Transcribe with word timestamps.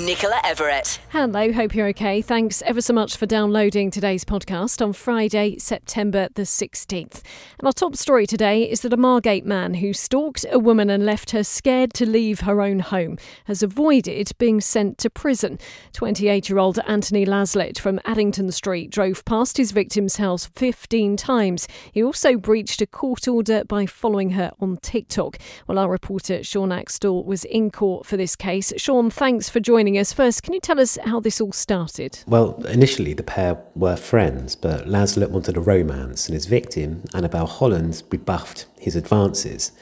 Nicola 0.00 0.40
Everett. 0.42 0.98
Hello, 1.10 1.52
hope 1.52 1.72
you're 1.72 1.86
okay. 1.88 2.20
Thanks 2.20 2.62
ever 2.62 2.80
so 2.80 2.92
much 2.92 3.16
for 3.16 3.26
downloading 3.26 3.92
today's 3.92 4.24
podcast 4.24 4.82
on 4.82 4.92
Friday, 4.92 5.56
September 5.58 6.28
the 6.34 6.42
16th. 6.42 7.22
And 7.58 7.66
our 7.66 7.72
top 7.72 7.94
story 7.94 8.26
today 8.26 8.68
is 8.68 8.80
that 8.80 8.92
a 8.92 8.96
Margate 8.96 9.46
man 9.46 9.74
who 9.74 9.92
stalked 9.92 10.44
a 10.50 10.58
woman 10.58 10.90
and 10.90 11.06
left 11.06 11.30
her 11.30 11.44
scared 11.44 11.94
to 11.94 12.06
leave 12.06 12.40
her 12.40 12.60
own 12.60 12.80
home 12.80 13.18
has 13.44 13.62
avoided 13.62 14.32
being 14.38 14.60
sent 14.60 14.98
to 14.98 15.10
prison. 15.10 15.60
28 15.92 16.48
year 16.48 16.58
old 16.58 16.80
Anthony 16.88 17.24
Laslett 17.24 17.78
from 17.78 18.00
Addington 18.04 18.50
Street 18.50 18.90
drove 18.90 19.24
past 19.24 19.56
his 19.56 19.70
victim's 19.70 20.16
house 20.16 20.46
15 20.56 21.16
times. 21.16 21.68
He 21.92 22.02
also 22.02 22.36
breached 22.36 22.82
a 22.82 22.86
court 22.86 23.28
order 23.28 23.64
by 23.64 23.86
following 23.86 24.30
her 24.30 24.50
on 24.58 24.78
TikTok. 24.78 25.38
Well, 25.68 25.78
our 25.78 25.88
reporter 25.88 26.42
Sean 26.42 26.72
Axtell 26.72 27.22
was 27.22 27.44
in 27.44 27.70
court 27.70 28.06
for 28.06 28.16
this 28.16 28.34
case. 28.34 28.72
Sean, 28.76 29.08
thanks 29.08 29.48
for 29.48 29.60
joining 29.60 29.83
joining 29.84 29.98
us. 29.98 30.14
First, 30.14 30.42
can 30.42 30.54
you 30.54 30.60
tell 30.60 30.80
us 30.80 30.96
how 31.04 31.20
this 31.20 31.42
all 31.42 31.52
started? 31.52 32.20
Well, 32.26 32.54
initially 32.64 33.12
the 33.12 33.22
pair 33.22 33.58
were 33.74 33.96
friends, 33.96 34.56
but 34.56 34.86
Laslett 34.86 35.28
wanted 35.28 35.58
a 35.58 35.60
romance, 35.60 36.26
and 36.26 36.32
his 36.32 36.46
victim, 36.46 37.04
Annabelle 37.12 37.46
Holland, 37.46 38.02
rebuffed 38.10 38.64
his 38.80 38.96
advances. 38.96 39.72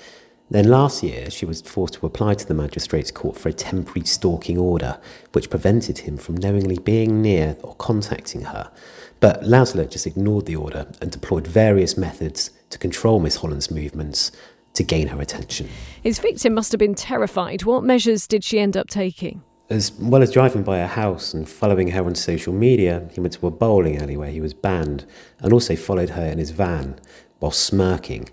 Then 0.50 0.64
last 0.68 1.04
year, 1.04 1.30
she 1.30 1.46
was 1.46 1.62
forced 1.62 1.94
to 1.94 2.06
apply 2.06 2.34
to 2.34 2.44
the 2.44 2.52
magistrates' 2.52 3.12
court 3.12 3.38
for 3.38 3.48
a 3.48 3.52
temporary 3.52 4.04
stalking 4.04 4.58
order, 4.58 4.98
which 5.34 5.48
prevented 5.48 5.98
him 5.98 6.16
from 6.16 6.36
knowingly 6.36 6.78
being 6.78 7.22
near 7.22 7.56
or 7.62 7.76
contacting 7.76 8.42
her. 8.46 8.72
But 9.20 9.44
Laslett 9.44 9.92
just 9.92 10.08
ignored 10.08 10.46
the 10.46 10.56
order 10.56 10.88
and 11.00 11.12
deployed 11.12 11.46
various 11.46 11.96
methods 11.96 12.50
to 12.70 12.78
control 12.78 13.20
Miss 13.20 13.36
Holland's 13.36 13.70
movements 13.70 14.32
to 14.74 14.82
gain 14.82 15.06
her 15.08 15.20
attention. 15.20 15.68
His 16.02 16.18
victim 16.18 16.54
must 16.54 16.72
have 16.72 16.80
been 16.80 16.96
terrified. 16.96 17.62
What 17.62 17.84
measures 17.84 18.26
did 18.26 18.42
she 18.42 18.58
end 18.58 18.76
up 18.76 18.88
taking? 18.88 19.44
As 19.70 19.92
well 19.92 20.22
as 20.22 20.32
driving 20.32 20.62
by 20.62 20.78
her 20.78 20.86
house 20.86 21.32
and 21.32 21.48
following 21.48 21.88
her 21.92 22.04
on 22.04 22.14
social 22.14 22.52
media, 22.52 23.08
he 23.12 23.20
went 23.20 23.32
to 23.34 23.46
a 23.46 23.50
bowling 23.50 23.96
alley 23.96 24.16
where 24.16 24.30
he 24.30 24.40
was 24.40 24.52
banned 24.52 25.06
and 25.38 25.52
also 25.52 25.76
followed 25.76 26.10
her 26.10 26.26
in 26.26 26.38
his 26.38 26.50
van 26.50 27.00
while 27.38 27.52
smirking. 27.52 28.28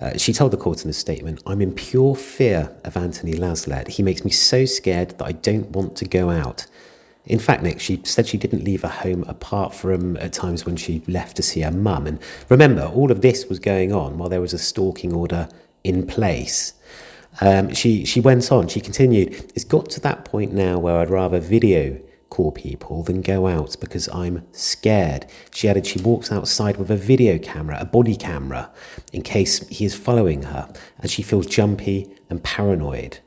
Uh, 0.00 0.18
she 0.18 0.32
told 0.32 0.50
the 0.50 0.56
court 0.56 0.84
in 0.84 0.90
a 0.90 0.92
statement, 0.92 1.42
I'm 1.46 1.62
in 1.62 1.72
pure 1.72 2.14
fear 2.14 2.76
of 2.84 2.96
Anthony 2.96 3.32
Laslett. 3.34 3.88
He 3.88 4.02
makes 4.02 4.24
me 4.24 4.30
so 4.30 4.64
scared 4.64 5.10
that 5.10 5.24
I 5.24 5.32
don't 5.32 5.70
want 5.70 5.96
to 5.96 6.04
go 6.04 6.30
out. 6.30 6.66
In 7.24 7.38
fact, 7.38 7.62
Nick, 7.62 7.80
she 7.80 8.00
said 8.04 8.26
she 8.26 8.36
didn't 8.36 8.64
leave 8.64 8.82
her 8.82 8.88
home 8.88 9.24
apart 9.26 9.74
from 9.74 10.16
at 10.18 10.34
times 10.34 10.66
when 10.66 10.76
she 10.76 11.02
left 11.06 11.36
to 11.36 11.42
see 11.42 11.60
her 11.60 11.70
mum. 11.70 12.06
And 12.06 12.18
remember, 12.50 12.82
all 12.82 13.10
of 13.10 13.22
this 13.22 13.48
was 13.48 13.58
going 13.58 13.92
on 13.92 14.18
while 14.18 14.28
there 14.28 14.42
was 14.42 14.52
a 14.52 14.58
stalking 14.58 15.14
order 15.14 15.48
in 15.84 16.06
place. 16.06 16.74
Um, 17.40 17.72
she, 17.74 18.04
she 18.04 18.20
went 18.20 18.50
on, 18.52 18.68
she 18.68 18.80
continued, 18.80 19.52
It's 19.54 19.64
got 19.64 19.90
to 19.90 20.00
that 20.00 20.24
point 20.24 20.52
now 20.52 20.78
where 20.78 20.98
I'd 20.98 21.10
rather 21.10 21.40
video 21.40 22.00
call 22.30 22.50
people 22.50 23.04
than 23.04 23.20
go 23.20 23.46
out 23.46 23.76
because 23.80 24.08
I'm 24.08 24.44
scared. 24.50 25.26
She 25.52 25.68
added 25.68 25.86
she 25.86 26.00
walks 26.00 26.32
outside 26.32 26.78
with 26.78 26.90
a 26.90 26.96
video 26.96 27.38
camera, 27.38 27.78
a 27.80 27.84
body 27.84 28.16
camera, 28.16 28.72
in 29.12 29.22
case 29.22 29.68
he 29.68 29.84
is 29.84 29.94
following 29.94 30.42
her, 30.42 30.68
and 30.98 31.10
she 31.10 31.22
feels 31.22 31.46
jumpy 31.46 32.10
and 32.28 32.42
paranoid. 32.42 33.18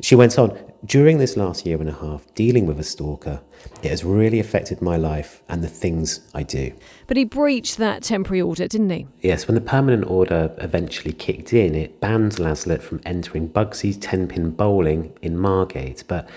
She 0.00 0.14
went 0.14 0.38
on, 0.38 0.58
during 0.84 1.18
this 1.18 1.36
last 1.36 1.66
year 1.66 1.78
and 1.80 1.88
a 1.88 1.94
half, 1.94 2.32
dealing 2.34 2.66
with 2.66 2.78
a 2.78 2.84
stalker, 2.84 3.40
it 3.82 3.90
has 3.90 4.04
really 4.04 4.38
affected 4.38 4.80
my 4.80 4.96
life 4.96 5.42
and 5.48 5.62
the 5.62 5.68
things 5.68 6.20
I 6.34 6.42
do. 6.42 6.72
But 7.06 7.16
he 7.16 7.24
breached 7.24 7.78
that 7.78 8.02
temporary 8.02 8.40
order, 8.40 8.68
didn't 8.68 8.90
he? 8.90 9.06
Yes, 9.20 9.48
when 9.48 9.54
the 9.54 9.60
permanent 9.60 10.08
order 10.08 10.54
eventually 10.58 11.12
kicked 11.12 11.52
in, 11.52 11.74
it 11.74 12.00
banned 12.00 12.36
Laslett 12.36 12.82
from 12.82 13.00
entering 13.04 13.48
Bugsy's 13.48 13.96
10 13.96 14.28
pin 14.28 14.50
bowling 14.50 15.16
in 15.20 15.36
Margate. 15.36 16.04
But 16.06 16.28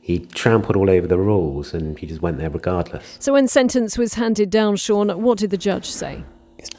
he 0.00 0.20
trampled 0.20 0.76
all 0.76 0.90
over 0.90 1.06
the 1.06 1.18
rules 1.18 1.72
and 1.72 1.98
he 1.98 2.06
just 2.06 2.22
went 2.22 2.38
there 2.38 2.50
regardless. 2.50 3.16
So, 3.18 3.32
when 3.32 3.48
sentence 3.48 3.96
was 3.96 4.14
handed 4.14 4.50
down, 4.50 4.76
Sean, 4.76 5.08
what 5.22 5.38
did 5.38 5.50
the 5.50 5.56
judge 5.56 5.90
say? 5.90 6.22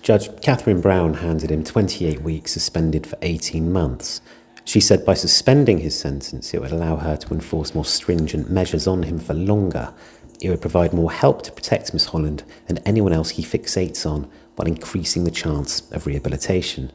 Judge 0.02 0.30
Catherine 0.42 0.81
Brown 0.81 1.16
handed 1.16 1.52
him 1.52 1.63
28 1.63 2.22
weeks 2.22 2.52
suspended 2.52 3.06
for 3.06 3.18
18 3.22 3.72
months. 3.72 4.22
She 4.68 4.82
said 4.82 5.06
by 5.06 5.14
suspending 5.14 5.78
his 5.78 5.98
sentence, 5.98 6.54
it 6.54 6.60
would 6.60 6.74
allow 6.74 6.98
her 6.98 7.16
to 7.16 7.34
enforce 7.34 7.74
more 7.74 7.86
stringent 7.86 8.52
measures 8.52 8.86
on 8.86 9.04
him 9.04 9.18
for 9.18 9.34
longer. 9.34 9.94
It 10.42 10.50
would 10.50 10.60
provide 10.60 10.92
more 10.92 11.10
help 11.10 11.42
to 11.44 11.54
protect 11.54 11.94
Miss 11.94 12.08
Holland 12.08 12.44
and 12.68 12.82
anyone 12.86 13.14
else 13.14 13.30
he 13.30 13.44
fixates 13.44 14.06
on 14.06 14.30
while 14.58 14.68
increasing 14.68 15.24
the 15.24 15.32
chance 15.32 15.90
of 15.92 16.06
rehabilitation. 16.06 16.92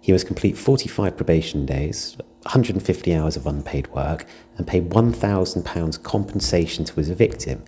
He 0.00 0.10
must 0.10 0.26
complete 0.26 0.58
45 0.58 1.16
probation 1.16 1.64
days, 1.64 2.16
150 2.42 3.14
hours 3.14 3.36
of 3.36 3.46
unpaid 3.46 3.86
work, 3.94 4.26
and 4.58 4.66
pay 4.66 4.80
£1,000 4.80 6.02
compensation 6.02 6.84
to 6.84 6.96
his 6.96 7.10
victim. 7.10 7.62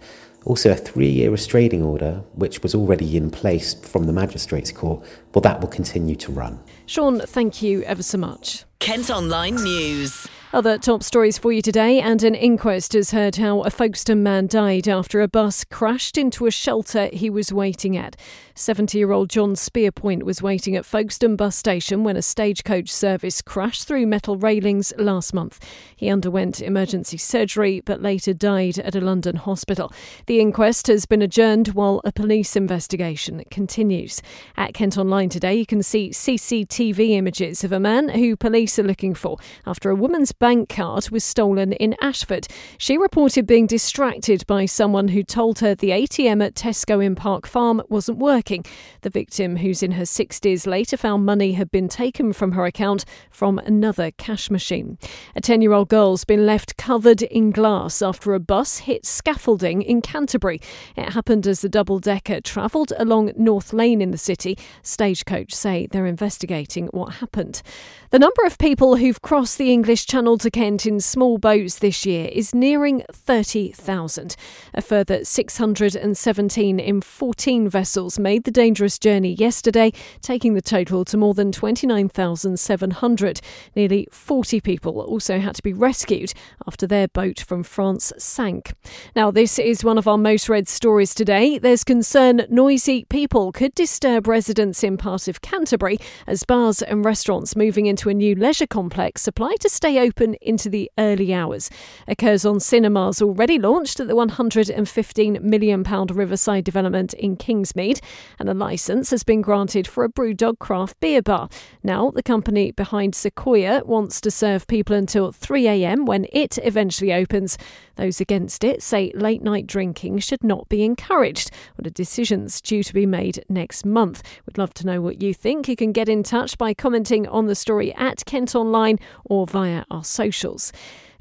Also, 0.47 0.71
a 0.71 0.77
three 0.77 1.09
year 1.09 1.31
restraining 1.31 1.83
order, 1.83 2.23
which 2.35 2.63
was 2.63 2.73
already 2.73 3.17
in 3.17 3.31
place 3.31 3.75
from 3.75 4.05
the 4.05 4.13
Magistrates 4.13 4.71
Court, 4.71 5.05
well, 5.35 5.43
that 5.43 5.61
will 5.61 5.69
continue 5.69 6.15
to 6.15 6.31
run. 6.31 6.61
Sean, 6.87 7.19
thank 7.19 7.63
you 7.63 7.83
ever 7.83 8.03
so 8.03 8.17
much. 8.17 8.65
Kent 8.79 9.11
Online 9.11 9.57
News. 9.57 10.29
Other 10.53 10.79
top 10.79 11.03
stories 11.03 11.37
for 11.37 11.51
you 11.53 11.61
today, 11.61 12.01
and 12.01 12.23
an 12.23 12.37
inquest 12.37 12.93
has 12.93 13.11
heard 13.11 13.37
how 13.37 13.63
a 13.63 13.71
Folkestone 13.71 14.23
man 14.23 14.47
died 14.47 14.87
after 14.87 15.21
a 15.21 15.27
bus 15.27 15.65
crashed 15.65 16.17
into 16.17 16.47
a 16.47 16.53
shelter 16.53 17.11
he 17.13 17.29
was 17.29 17.53
waiting 17.53 17.97
at. 17.97 18.17
70 18.59 18.97
year 18.97 19.13
old 19.13 19.29
John 19.29 19.53
Spearpoint 19.53 20.23
was 20.23 20.41
waiting 20.41 20.77
at 20.77 20.87
Folkestone 20.87 21.37
bus 21.37 21.55
station 21.55 22.05
when 22.05 22.17
a 22.17 22.23
stagecoach 22.23 22.89
service 22.89 23.43
crashed 23.43 23.87
through 23.87 24.07
metal 24.07 24.39
railings 24.39 24.95
last 24.97 25.35
month. 25.35 25.63
He 25.95 26.09
underwent 26.09 26.63
emergency 26.63 27.19
surgery 27.19 27.83
but 27.85 28.01
later 28.01 28.33
died 28.33 28.79
at 28.79 28.95
a 28.95 29.01
London 29.03 29.37
hospital. 29.37 29.93
The 30.25 30.41
inquest 30.41 30.87
has 30.87 31.05
been 31.05 31.21
adjourned 31.21 31.69
while 31.75 32.01
a 32.03 32.13
police 32.13 32.57
investigation 32.57 33.45
continues. 33.51 34.23
At 34.57 34.73
Kent 34.73 34.97
Online 34.97 35.29
today, 35.29 35.57
you 35.57 35.67
can 35.67 35.83
see 35.83 36.09
CCTV 36.09 37.11
images 37.11 37.63
of 37.63 37.73
a 37.73 37.81
man 37.81 38.09
who 38.09 38.37
police 38.37 38.79
are 38.79 38.85
looking 38.85 39.13
for 39.13 39.37
after 39.67 39.91
a 39.91 39.95
woman's 39.95 40.33
bank 40.33 40.71
card 40.71 41.11
was 41.11 41.25
stolen 41.25 41.75
in 41.75 41.95
Ashford. 42.01 42.49
She 42.79 42.97
reported 42.97 43.47
being 43.47 43.67
distracted 43.67 44.47
by 44.47 44.65
someone 44.65 45.09
who 45.09 45.23
told 45.23 45.59
her 45.59 45.75
the 45.75 45.91
ATM 45.91 46.43
at 46.43 46.55
Tesco 46.55 47.05
in 47.05 47.15
Park 47.15 47.47
Farm 47.47 47.83
wasn't 47.91 48.17
working. 48.17 48.46
The 48.47 49.11
victim, 49.11 49.57
who's 49.57 49.83
in 49.83 49.93
her 49.93 50.05
60s, 50.05 50.67
later 50.67 50.97
found 50.97 51.27
money 51.27 51.53
had 51.53 51.71
been 51.71 51.89
taken 51.89 52.33
from 52.33 52.53
her 52.53 52.65
account 52.65 53.05
from 53.31 53.59
another 53.59 54.11
cash 54.13 54.51
machine. 54.51 54.99
A 55.35 55.41
10 55.41 55.63
year 55.63 55.73
old 55.73 55.89
girl's 55.89 56.25
been 56.25 56.47
left 56.47 56.77
covered 56.77 57.23
in 57.23 57.51
glass 57.51 58.01
after 58.01 58.35
a 58.35 58.41
bus 58.41 58.79
hit 58.79 59.05
scaffolding 59.05 59.83
in 59.83 60.01
Canterbury. 60.01 60.61
It 60.97 61.13
happened 61.13 61.47
as 61.47 61.61
the 61.61 61.69
double 61.69 61.99
decker 61.99 62.41
travelled 62.41 62.93
along 62.97 63.33
North 63.37 63.73
Lane 63.73 64.01
in 64.01 64.13
the 64.13 64.19
city. 64.19 64.57
Stagecoach 64.83 65.53
say 65.53 65.89
they're 65.91 66.07
investigating 66.07 66.87
what 66.93 67.15
happened. 67.15 67.63
The 68.13 68.21
number 68.21 68.45
of 68.45 68.57
people 68.59 68.97
who've 68.97 69.21
crossed 69.21 69.59
the 69.59 69.73
English 69.73 70.07
Channel 70.07 70.39
to 70.39 70.49
Kent 70.49 70.87
in 70.87 71.01
small 71.01 71.39
boats 71.39 71.81
this 71.81 72.07
year 72.07 72.29
is 72.31 72.55
nearing 72.55 73.03
30,000. 73.11 74.37
A 74.75 74.81
further 74.81 75.25
617 75.25 76.79
in 76.79 77.01
14 77.01 77.69
vessels 77.69 78.21
made 78.21 78.45
the 78.45 78.53
dangerous 78.53 78.97
journey 79.01 79.33
yesterday, 79.33 79.91
taking 80.23 80.55
the 80.55 80.63
total 80.63 81.05
to 81.05 81.17
more 81.17 81.35
than 81.35 81.51
29,700. 81.51 83.41
Nearly 83.75 84.07
40 84.13 84.61
people 84.61 85.01
also 85.01 85.41
had 85.41 85.57
to 85.57 85.63
be 85.63 85.73
rescued 85.73 86.33
after 86.65 86.87
their 86.87 87.09
boat 87.09 87.41
from 87.41 87.65
France 87.65 88.13
sank. 88.19 88.73
Now, 89.17 89.33
this 89.33 89.59
is 89.59 89.83
one 89.83 89.99
of 89.99 90.07
our 90.07 90.19
most 90.19 90.49
read 90.49 90.69
stories 90.69 91.13
today. 91.13 91.59
There's 91.59 91.83
concern 91.83 92.47
noisy 92.49 93.05
people 93.07 93.51
could 93.51 93.75
disturb 93.75 94.29
residents 94.29 94.85
in 94.85 94.97
part 94.97 95.27
of 95.27 95.43
Canterbury 95.43 95.99
as 96.29 96.45
bars 96.45 96.83
and 96.83 97.05
restaurants 97.05 97.57
moving 97.57 97.87
into 97.87 97.96
a 98.05 98.15
new 98.15 98.35
leisure 98.35 98.67
complex 98.67 99.27
apply 99.27 99.57
to 99.61 99.69
stay 99.69 99.99
open 99.99 100.35
into 100.41 100.69
the 100.69 100.91
early 100.99 101.33
hours. 101.33 101.71
Curzon 102.19 102.61
Cinemas 102.61 103.21
already 103.21 103.59
launched 103.59 103.99
at 104.01 104.09
the 104.09 104.15
£115 104.15 105.41
million 105.41 105.83
Riverside 105.83 106.65
development 106.65 107.15
in 107.15 107.37
Kingsmead, 107.37 108.01
and 108.39 108.49
a 108.49 108.55
licence 108.55 109.11
has 109.11 109.25
been 109.25 109.43
granted 109.43 109.87
for 109.87 110.05
a 110.05 110.09
Brewdog 110.09 110.59
craft 110.59 111.01
beer 111.01 111.23
bar. 111.23 111.49
Now, 111.83 112.11
the 112.11 112.23
company 112.23 112.71
behind 112.71 113.15
Sequoia 113.15 113.83
wants 113.85 114.21
to 114.21 114.31
serve 114.31 114.67
people 114.67 114.95
until 114.95 115.33
3am 115.33 116.07
when 116.07 116.27
it 116.33 116.59
eventually 116.63 117.13
opens. 117.13 117.59
Those 117.97 118.21
against 118.21 118.63
it 118.63 118.83
say 118.83 119.11
late 119.15 119.43
night 119.43 119.67
drinking 119.67 120.19
should 120.19 120.45
not 120.45 120.69
be 120.69 120.85
encouraged. 120.85 121.51
Well, 121.77 121.87
a 121.87 121.91
decision's 121.91 122.61
due 122.61 122.83
to 122.83 122.95
be 122.95 123.07
made 123.07 123.45
next 123.49 123.85
month. 123.85 124.23
We'd 124.47 124.59
love 124.59 124.75
to 124.75 124.87
know 124.87 125.01
what 125.01 125.23
you 125.23 125.35
think. 125.35 125.69
You 125.69 125.77
can 125.77 125.93
get 125.93 126.09
in 126.09 126.23
touch 126.23 126.59
by 126.59 126.75
commenting 126.75 127.27
on 127.27 127.47
the 127.47 127.55
story 127.55 127.95
at 127.95 128.25
Kent 128.27 128.55
Online 128.55 128.99
or 129.25 129.47
via 129.47 129.85
our 129.91 130.05
socials. 130.05 130.73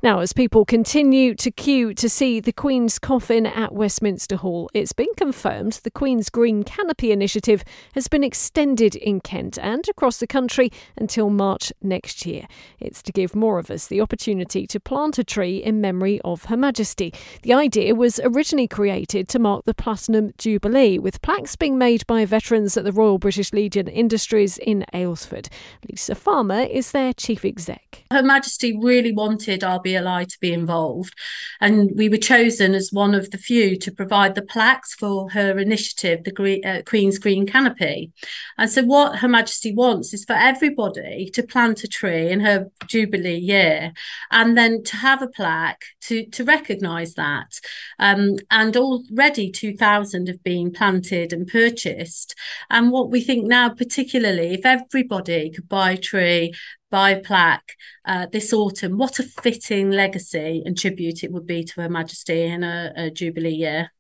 Now, 0.06 0.20
as 0.20 0.34
people 0.34 0.66
continue 0.66 1.34
to 1.34 1.50
queue 1.50 1.92
to 1.96 2.08
see 2.08 2.40
the 2.40 2.54
Queen's 2.54 3.00
coffin 3.00 3.48
at 3.48 3.74
Westminster 3.74 4.36
Hall, 4.36 4.70
it's 4.72 4.94
been 4.94 5.12
confirmed 5.18 5.80
the 5.84 5.90
Queen's 5.90 6.30
Green 6.30 6.62
Canopy 6.62 7.12
initiative 7.12 7.64
has 7.96 8.08
been 8.08 8.24
extended 8.24 8.96
in 8.96 9.20
Kent 9.20 9.58
and 9.58 9.84
across 9.90 10.20
the 10.20 10.28
country 10.28 10.70
until 10.96 11.32
March 11.32 11.74
next 11.82 12.24
year. 12.24 12.46
It's 12.80 13.02
to 13.02 13.12
give 13.12 13.34
more 13.34 13.58
of 13.58 13.72
us 13.72 13.88
the 13.88 14.00
opportunity 14.00 14.68
to 14.68 14.80
plant 14.80 15.18
a 15.18 15.24
tree 15.24 15.58
in 15.58 15.82
memory 15.82 16.22
of 16.24 16.46
Her 16.46 16.58
Majesty. 16.58 17.12
The 17.42 17.54
idea 17.56 17.96
was 17.96 18.20
originally 18.24 18.68
created 18.68 19.28
to 19.30 19.40
mark 19.40 19.66
the 19.66 19.74
Platinum 19.74 20.34
Jubilee, 20.38 21.00
with 21.00 21.24
plaques 21.24 21.56
being 21.56 21.80
made 21.80 22.06
by 22.06 22.26
veterans 22.26 22.78
at 22.78 22.84
the 22.84 22.92
Royal 22.92 23.18
British 23.18 23.52
Legion 23.54 23.88
Industries 23.88 24.60
in 24.60 24.86
Aylesford. 24.94 25.48
Lisa 25.90 26.14
Farmer 26.14 26.62
is 26.62 26.92
their 26.92 27.12
chief 27.12 27.44
exec. 27.44 28.04
Her 28.12 28.22
Majesty 28.22 28.78
really 28.78 29.12
wanted 29.12 29.64
To 29.96 30.40
be 30.40 30.54
involved, 30.54 31.14
and 31.62 31.92
we 31.96 32.10
were 32.10 32.18
chosen 32.18 32.74
as 32.74 32.92
one 32.92 33.16
of 33.16 33.32
the 33.32 33.38
few 33.38 33.78
to 33.78 33.92
provide 33.92 34.36
the 34.36 34.42
plaques 34.42 34.94
for 34.94 35.30
her 35.32 35.58
initiative, 35.58 36.24
the 36.24 36.32
Green, 36.32 36.66
uh, 36.66 36.82
Queen's 36.86 37.18
Green 37.18 37.46
Canopy. 37.46 38.12
And 38.58 38.70
so, 38.70 38.84
what 38.84 39.20
Her 39.20 39.28
Majesty 39.28 39.74
wants 39.74 40.14
is 40.14 40.26
for 40.26 40.34
everybody 40.34 41.30
to 41.34 41.44
plant 41.44 41.84
a 41.84 41.88
tree 41.88 42.30
in 42.30 42.42
her 42.42 42.72
Jubilee 42.88 43.38
year, 43.38 43.94
and 44.32 44.58
then 44.58 44.84
to 44.84 44.98
have 44.98 45.22
a 45.22 45.28
plaque 45.28 45.84
to 46.08 46.26
to 46.28 46.44
recognise 46.44 47.14
that. 47.16 47.60
Um, 48.00 48.38
and 48.52 48.76
already 48.76 49.52
2,000 49.52 50.28
have 50.28 50.44
been 50.44 50.72
planted 50.72 51.34
and 51.34 51.48
purchased. 51.48 52.36
And 52.70 52.92
what 52.92 53.10
we 53.10 53.22
think 53.22 53.46
now, 53.46 53.70
particularly, 53.70 54.54
if 54.54 54.66
everybody 54.66 55.52
could 55.52 55.70
buy 55.70 55.92
a 55.92 55.98
tree 55.98 56.54
by 56.92 57.16
plaque 57.16 57.76
uh, 58.06 58.28
this 58.32 58.54
autumn. 58.54 58.98
What 58.98 59.20
a 59.20 59.24
fitting 59.24 59.92
legacy 59.92 60.64
and 60.66 60.78
tribute 60.78 61.26
it 61.26 61.32
would 61.32 61.46
be 61.46 61.64
to 61.66 61.82
Her 61.82 61.90
Majesty 61.90 62.44
in 62.44 62.64
a, 62.64 62.94
a 62.96 63.12
Jubilee 63.12 63.50
year. 63.50 63.92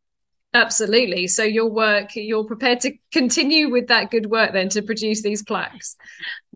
Absolutely. 0.53 1.27
So 1.27 1.43
your 1.43 1.69
work, 1.69 2.15
you're 2.15 2.45
prepared 2.45 2.79
to 2.81 2.93
continue 3.11 3.69
with 3.69 3.87
that 3.87 4.09
good 4.09 4.27
work 4.27 4.53
then 4.53 4.69
to 4.69 4.81
produce 4.81 5.21
these 5.21 5.43
plaques. 5.43 5.97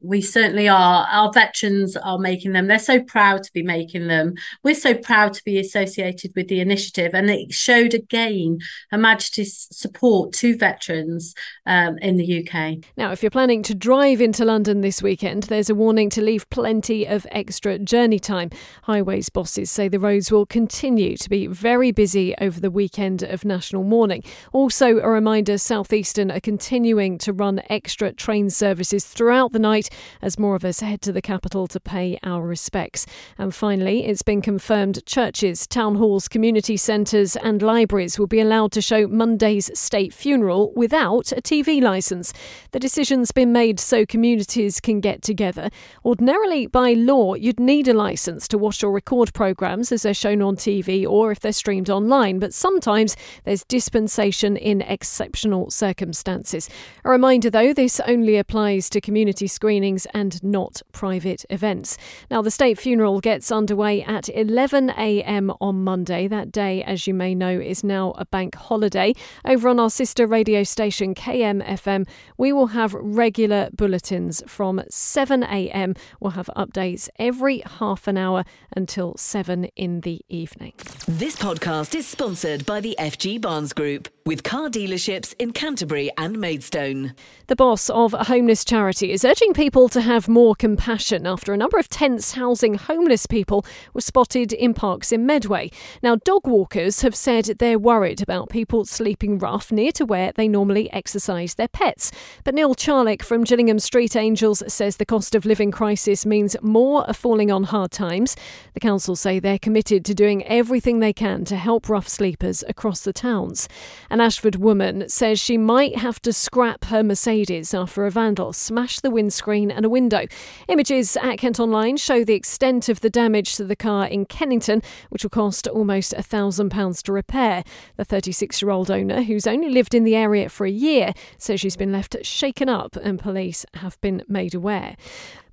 We 0.01 0.21
certainly 0.21 0.67
are. 0.67 1.07
Our 1.09 1.31
veterans 1.31 1.97
are 1.97 2.17
making 2.17 2.53
them. 2.53 2.67
They're 2.67 2.79
so 2.79 3.01
proud 3.01 3.43
to 3.43 3.53
be 3.53 3.63
making 3.63 4.07
them. 4.07 4.35
We're 4.63 4.75
so 4.75 4.93
proud 4.93 5.33
to 5.33 5.43
be 5.43 5.59
associated 5.59 6.31
with 6.35 6.47
the 6.47 6.59
initiative. 6.59 7.13
And 7.13 7.29
it 7.29 7.53
showed 7.53 7.93
again 7.93 8.59
Her 8.91 8.97
Majesty's 8.97 9.67
support 9.71 10.33
to 10.33 10.57
veterans 10.57 11.33
um, 11.65 11.97
in 11.99 12.17
the 12.17 12.39
UK. 12.39 12.83
Now, 12.97 13.11
if 13.11 13.21
you're 13.21 13.29
planning 13.29 13.63
to 13.63 13.75
drive 13.75 14.21
into 14.21 14.45
London 14.45 14.81
this 14.81 15.01
weekend, 15.01 15.43
there's 15.43 15.69
a 15.69 15.75
warning 15.75 16.09
to 16.11 16.21
leave 16.21 16.49
plenty 16.49 17.05
of 17.05 17.27
extra 17.31 17.77
journey 17.79 18.19
time. 18.19 18.49
Highways 18.83 19.29
bosses 19.29 19.69
say 19.69 19.87
the 19.87 19.99
roads 19.99 20.31
will 20.31 20.45
continue 20.45 21.17
to 21.17 21.29
be 21.29 21.47
very 21.47 21.91
busy 21.91 22.35
over 22.39 22.59
the 22.59 22.71
weekend 22.71 23.23
of 23.23 23.45
National 23.45 23.83
Mourning. 23.83 24.23
Also, 24.53 24.99
a 24.99 25.09
reminder 25.09 25.57
Southeastern 25.57 26.31
are 26.31 26.39
continuing 26.39 27.17
to 27.19 27.33
run 27.33 27.61
extra 27.69 28.13
train 28.13 28.49
services 28.49 29.05
throughout 29.05 29.51
the 29.51 29.59
night 29.59 29.88
as 30.21 30.39
more 30.39 30.55
of 30.55 30.65
us 30.65 30.79
head 30.79 31.01
to 31.03 31.11
the 31.11 31.21
capital 31.21 31.67
to 31.67 31.79
pay 31.79 32.19
our 32.23 32.45
respects. 32.45 33.05
And 33.37 33.53
finally, 33.53 34.05
it's 34.05 34.21
been 34.21 34.41
confirmed 34.41 35.05
churches, 35.05 35.65
town 35.67 35.95
halls, 35.95 36.27
community 36.27 36.77
centres, 36.77 37.35
and 37.35 37.61
libraries 37.61 38.19
will 38.19 38.27
be 38.27 38.39
allowed 38.39 38.71
to 38.73 38.81
show 38.81 39.07
Monday's 39.07 39.71
state 39.77 40.13
funeral 40.13 40.71
without 40.75 41.31
a 41.31 41.41
TV 41.41 41.81
licence. 41.81 42.33
The 42.71 42.79
decision's 42.79 43.31
been 43.31 43.51
made 43.51 43.79
so 43.79 44.05
communities 44.05 44.79
can 44.79 44.99
get 44.99 45.21
together. 45.21 45.69
Ordinarily, 46.05 46.67
by 46.67 46.93
law, 46.93 47.33
you'd 47.33 47.59
need 47.59 47.87
a 47.87 47.93
licence 47.93 48.47
to 48.49 48.57
watch 48.57 48.83
or 48.83 48.91
record 48.91 49.33
programmes 49.33 49.91
as 49.91 50.03
they're 50.03 50.13
shown 50.13 50.41
on 50.41 50.55
TV 50.55 51.07
or 51.07 51.31
if 51.31 51.39
they're 51.39 51.51
streamed 51.51 51.89
online, 51.89 52.39
but 52.39 52.53
sometimes 52.53 53.15
there's 53.43 53.63
dispensation 53.63 54.57
in 54.57 54.81
exceptional 54.81 55.69
circumstances. 55.71 56.69
A 57.03 57.09
reminder 57.09 57.49
though, 57.49 57.73
this 57.73 57.99
only 58.01 58.37
applies 58.37 58.89
to 58.89 59.01
community 59.01 59.47
screenings 59.47 59.78
screenings 59.79 60.05
and 60.13 60.43
not 60.43 60.81
private 60.91 61.45
events. 61.49 61.97
Now, 62.29 62.41
the 62.41 62.51
state 62.51 62.77
funeral 62.77 63.21
gets 63.21 63.49
underway 63.49 64.03
at 64.03 64.25
11am 64.25 65.55
on 65.61 65.85
Monday. 65.85 66.27
That 66.27 66.51
day, 66.51 66.83
as 66.83 67.07
you 67.07 67.13
may 67.13 67.33
know, 67.33 67.57
is 67.57 67.81
now 67.81 68.11
a 68.17 68.25
bank 68.25 68.55
holiday. 68.55 69.13
Over 69.45 69.69
on 69.69 69.79
our 69.79 69.89
sister 69.89 70.27
radio 70.27 70.63
station, 70.63 71.15
KMFM, 71.15 72.09
we 72.37 72.51
will 72.51 72.67
have 72.67 72.93
regular 72.93 73.69
bulletins 73.71 74.43
from 74.47 74.81
7am. 74.91 75.97
We'll 76.19 76.31
have 76.31 76.49
updates 76.57 77.07
every 77.17 77.59
half 77.79 78.05
an 78.09 78.17
hour 78.17 78.43
until 78.75 79.15
7 79.15 79.63
in 79.77 80.01
the 80.01 80.19
evening. 80.27 80.73
This 81.07 81.37
podcast 81.37 81.95
is 81.95 82.05
sponsored 82.05 82.65
by 82.65 82.81
the 82.81 82.97
FG 82.99 83.39
Barnes 83.39 83.71
Group 83.71 84.09
with 84.29 84.43
car 84.43 84.69
dealerships 84.69 85.33
in 85.39 85.51
Canterbury 85.51 86.11
and 86.15 86.37
Maidstone. 86.37 87.15
The 87.47 87.55
boss 87.55 87.89
of 87.89 88.13
a 88.13 88.25
homeless 88.25 88.63
charity 88.63 89.11
is 89.11 89.25
urging 89.25 89.55
people 89.55 89.89
to 89.89 90.01
have 90.01 90.27
more 90.27 90.53
compassion 90.53 91.25
after 91.25 91.51
a 91.51 91.57
number 91.57 91.79
of 91.79 91.89
tents 91.89 92.33
housing 92.33 92.75
homeless 92.75 93.25
people 93.25 93.65
were 93.91 94.01
spotted 94.01 94.53
in 94.53 94.75
parks 94.75 95.11
in 95.11 95.25
Medway. 95.25 95.71
Now, 96.03 96.15
dog 96.15 96.45
walkers 96.45 97.01
have 97.01 97.15
said 97.15 97.45
they're 97.45 97.79
worried 97.79 98.21
about 98.21 98.51
people 98.51 98.85
sleeping 98.85 99.39
rough 99.39 99.71
near 99.71 99.91
to 99.93 100.05
where 100.05 100.31
they 100.31 100.47
normally 100.47 100.93
exercise 100.93 101.55
their 101.55 101.67
pets. 101.67 102.11
But 102.43 102.53
Neil 102.53 102.75
Charlick 102.75 103.23
from 103.23 103.45
Gillingham 103.45 103.79
Street 103.79 104.15
Angels 104.15 104.61
says 104.71 104.97
the 104.97 105.07
cost 105.07 105.33
of 105.33 105.43
living 105.43 105.71
crisis 105.71 106.23
means 106.23 106.55
more 106.61 107.03
are 107.09 107.15
falling 107.15 107.49
on 107.49 107.63
hard 107.63 107.89
times. 107.89 108.35
The 108.75 108.79
council 108.79 109.15
say 109.15 109.39
they're 109.39 109.57
committed 109.57 110.05
to 110.05 110.13
doing 110.13 110.45
everything 110.45 110.99
they 110.99 111.13
can 111.13 111.45
to 111.45 111.55
help 111.55 111.89
rough 111.89 112.07
sleepers 112.07 112.63
across 112.67 113.01
the 113.01 113.11
towns. 113.11 113.67
And 114.11 114.18
an 114.19 114.25
Ashford 114.25 114.57
woman 114.57 115.07
says 115.07 115.39
she 115.39 115.57
might 115.57 115.95
have 115.95 116.21
to 116.23 116.33
scrap 116.33 116.83
her 116.85 117.01
Mercedes 117.01 117.73
after 117.73 118.05
a 118.05 118.11
vandal 118.11 118.51
smashed 118.51 119.01
the 119.01 119.09
windscreen 119.09 119.71
and 119.71 119.85
a 119.85 119.89
window. 119.89 120.25
Images 120.67 121.15
at 121.21 121.37
Kent 121.37 121.57
Online 121.57 121.95
show 121.95 122.25
the 122.25 122.33
extent 122.33 122.89
of 122.89 122.99
the 122.99 123.09
damage 123.09 123.55
to 123.55 123.63
the 123.63 123.77
car 123.77 124.07
in 124.07 124.25
Kennington, 124.25 124.81
which 125.07 125.23
will 125.23 125.29
cost 125.29 125.69
almost 125.69 126.11
a 126.11 126.17
£1,000 126.17 127.01
to 127.03 127.13
repair. 127.13 127.63
The 127.95 128.03
36 128.03 128.61
year 128.61 128.71
old 128.71 128.91
owner, 128.91 129.21
who's 129.21 129.47
only 129.47 129.69
lived 129.69 129.93
in 129.95 130.03
the 130.03 130.17
area 130.17 130.49
for 130.49 130.65
a 130.65 130.69
year, 130.69 131.13
says 131.37 131.61
she's 131.61 131.77
been 131.77 131.93
left 131.93 132.17
shaken 132.25 132.67
up 132.67 132.97
and 132.97 133.17
police 133.17 133.65
have 133.75 134.01
been 134.01 134.25
made 134.27 134.53
aware. 134.53 134.97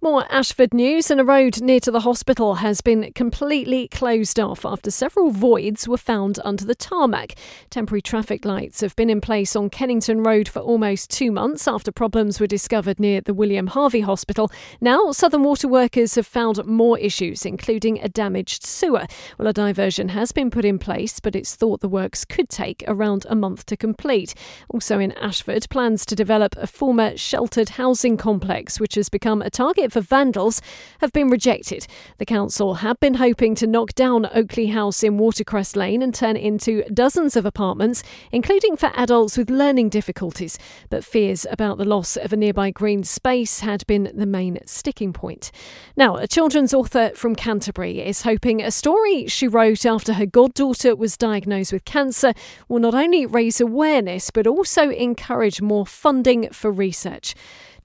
More 0.06 0.24
Ashford 0.30 0.72
news 0.72 1.10
and 1.10 1.20
a 1.20 1.24
road 1.24 1.60
near 1.60 1.80
to 1.80 1.90
the 1.90 1.98
hospital 1.98 2.54
has 2.54 2.80
been 2.80 3.12
completely 3.14 3.88
closed 3.88 4.38
off 4.38 4.64
after 4.64 4.88
several 4.88 5.32
voids 5.32 5.88
were 5.88 5.96
found 5.96 6.38
under 6.44 6.64
the 6.64 6.76
tarmac. 6.76 7.34
Temporary 7.70 8.02
traffic 8.02 8.44
lights 8.44 8.82
have 8.82 8.94
been 8.94 9.10
in 9.10 9.20
place 9.20 9.56
on 9.56 9.68
Kennington 9.68 10.22
Road 10.22 10.46
for 10.46 10.60
almost 10.60 11.10
two 11.10 11.32
months 11.32 11.66
after 11.66 11.90
problems 11.90 12.38
were 12.38 12.46
discovered 12.46 13.00
near 13.00 13.20
the 13.20 13.34
William 13.34 13.66
Harvey 13.66 14.02
Hospital. 14.02 14.48
Now, 14.80 15.10
Southern 15.10 15.42
Water 15.42 15.66
workers 15.66 16.14
have 16.14 16.26
found 16.26 16.64
more 16.64 16.96
issues, 17.00 17.44
including 17.44 17.98
a 17.98 18.08
damaged 18.08 18.64
sewer. 18.64 19.08
Well, 19.38 19.48
a 19.48 19.52
diversion 19.52 20.10
has 20.10 20.30
been 20.30 20.52
put 20.52 20.64
in 20.64 20.78
place, 20.78 21.18
but 21.18 21.34
it's 21.34 21.56
thought 21.56 21.80
the 21.80 21.88
works 21.88 22.24
could 22.24 22.48
take 22.48 22.84
around 22.86 23.26
a 23.28 23.34
month 23.34 23.66
to 23.66 23.76
complete. 23.76 24.34
Also 24.68 25.00
in 25.00 25.10
Ashford, 25.20 25.68
plans 25.68 26.06
to 26.06 26.14
develop 26.14 26.54
a 26.58 26.68
former 26.68 27.16
sheltered 27.16 27.70
housing 27.70 28.16
complex, 28.16 28.78
which 28.78 28.94
has 28.94 29.08
become 29.08 29.42
a 29.42 29.50
target 29.50 29.95
for 29.96 30.02
vandals 30.02 30.60
have 31.00 31.10
been 31.12 31.30
rejected. 31.30 31.86
The 32.18 32.26
council 32.26 32.74
had 32.74 33.00
been 33.00 33.14
hoping 33.14 33.54
to 33.54 33.66
knock 33.66 33.94
down 33.94 34.26
Oakley 34.34 34.66
House 34.66 35.02
in 35.02 35.16
Watercress 35.16 35.74
Lane 35.74 36.02
and 36.02 36.14
turn 36.14 36.36
it 36.36 36.42
into 36.42 36.82
dozens 36.92 37.34
of 37.34 37.46
apartments, 37.46 38.02
including 38.30 38.76
for 38.76 38.92
adults 38.94 39.38
with 39.38 39.48
learning 39.48 39.88
difficulties. 39.88 40.58
But 40.90 41.02
fears 41.02 41.46
about 41.50 41.78
the 41.78 41.86
loss 41.86 42.18
of 42.18 42.30
a 42.30 42.36
nearby 42.36 42.72
green 42.72 43.04
space 43.04 43.60
had 43.60 43.86
been 43.86 44.12
the 44.14 44.26
main 44.26 44.58
sticking 44.66 45.14
point. 45.14 45.50
Now, 45.96 46.16
a 46.16 46.26
children's 46.26 46.74
author 46.74 47.12
from 47.14 47.34
Canterbury 47.34 48.00
is 48.00 48.20
hoping 48.20 48.60
a 48.60 48.70
story 48.70 49.26
she 49.28 49.48
wrote 49.48 49.86
after 49.86 50.12
her 50.12 50.26
goddaughter 50.26 50.94
was 50.94 51.16
diagnosed 51.16 51.72
with 51.72 51.86
cancer 51.86 52.34
will 52.68 52.80
not 52.80 52.94
only 52.94 53.24
raise 53.24 53.62
awareness 53.62 54.30
but 54.30 54.46
also 54.46 54.90
encourage 54.90 55.62
more 55.62 55.86
funding 55.86 56.50
for 56.50 56.70
research. 56.70 57.34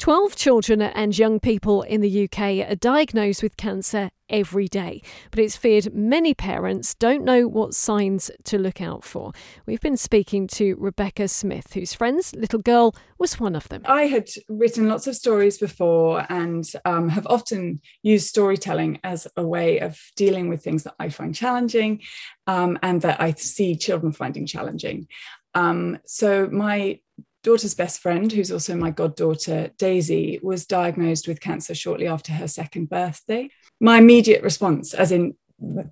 12 0.02 0.36
children 0.36 0.82
and 0.82 1.16
young 1.16 1.40
people 1.40 1.84
in 1.84 2.02
the 2.02 2.24
UK 2.24 2.68
are 2.68 2.74
diagnosed 2.74 3.44
with 3.44 3.56
cancer 3.56 4.10
every 4.30 4.68
day, 4.68 5.00
but 5.30 5.40
it's 5.40 5.56
feared 5.56 5.94
many 5.94 6.34
parents 6.34 6.96
don't 6.96 7.24
know 7.24 7.48
what 7.48 7.76
signs 7.76 8.32
to 8.46 8.58
look 8.58 8.82
out 8.82 9.04
for. 9.04 9.32
We've 9.68 9.80
been 9.80 9.98
speaking 9.98 10.48
to 10.54 10.76
Rebecca 10.80 11.28
Smith, 11.28 11.74
whose 11.74 11.94
friend's 11.94 12.34
little 12.34 12.62
girl 12.62 12.96
was 13.20 13.40
one 13.40 13.56
of 13.56 13.70
them. 13.70 13.84
I 13.86 14.08
had 14.08 14.28
written 14.50 14.90
lots 14.90 15.06
of 15.06 15.16
stories 15.16 15.60
before 15.60 16.26
and 16.30 16.68
um, 16.84 17.08
have 17.10 17.28
often 17.28 17.80
used 18.02 18.28
storytelling 18.28 19.00
as 19.04 19.28
a 19.38 19.46
way 19.46 19.82
of 19.82 20.00
dealing 20.16 20.50
with 20.50 20.64
things 20.64 20.82
that 20.82 20.96
I 20.98 21.10
find 21.10 21.36
challenging 21.36 22.02
um, 22.48 22.80
and 22.82 23.04
that 23.04 23.22
I 23.22 23.34
see 23.34 23.76
children 23.76 24.14
finding 24.14 24.48
challenging. 24.48 25.10
Um, 25.54 26.00
so 26.06 26.48
my 26.48 26.98
daughter's 27.44 27.74
best 27.74 28.02
friend, 28.02 28.32
who's 28.32 28.52
also 28.52 28.76
my 28.76 28.92
goddaughter, 28.92 29.72
Daisy, 29.78 30.40
was 30.42 30.66
diagnosed 30.66 31.28
with 31.28 31.42
cancer 31.42 31.74
shortly 31.74 32.08
after 32.08 32.32
her 32.34 32.48
second 32.48 32.90
birthday. 32.90 33.50
My 33.80 33.98
immediate 33.98 34.44
response, 34.44 34.94
as 34.94 35.12
in 35.12 35.36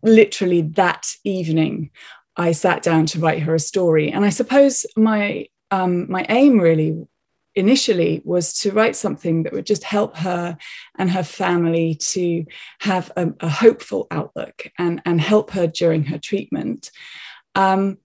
literally 0.03 0.61
that 0.61 1.07
evening, 1.23 1.91
I 2.35 2.53
sat 2.53 2.83
down 2.83 3.05
to 3.07 3.19
write 3.19 3.41
her 3.43 3.55
a 3.55 3.59
story. 3.59 4.11
And 4.11 4.23
I 4.23 4.29
suppose 4.29 4.85
my 4.95 5.47
um, 5.71 6.09
my 6.09 6.25
aim 6.29 6.59
really 6.59 7.05
initially 7.55 8.21
was 8.23 8.53
to 8.61 8.71
write 8.71 8.95
something 8.95 9.43
that 9.43 9.53
would 9.53 9.65
just 9.65 9.83
help 9.83 10.15
her 10.17 10.57
and 10.97 11.11
her 11.11 11.23
family 11.23 11.95
to 11.95 12.45
have 12.79 13.11
a, 13.17 13.31
a 13.41 13.49
hopeful 13.49 14.07
outlook 14.11 14.67
and, 14.77 15.01
and 15.05 15.19
help 15.19 15.51
her 15.51 15.67
during 15.67 16.05
her 16.05 16.17
treatment. 16.17 16.91
Um, 17.55 17.97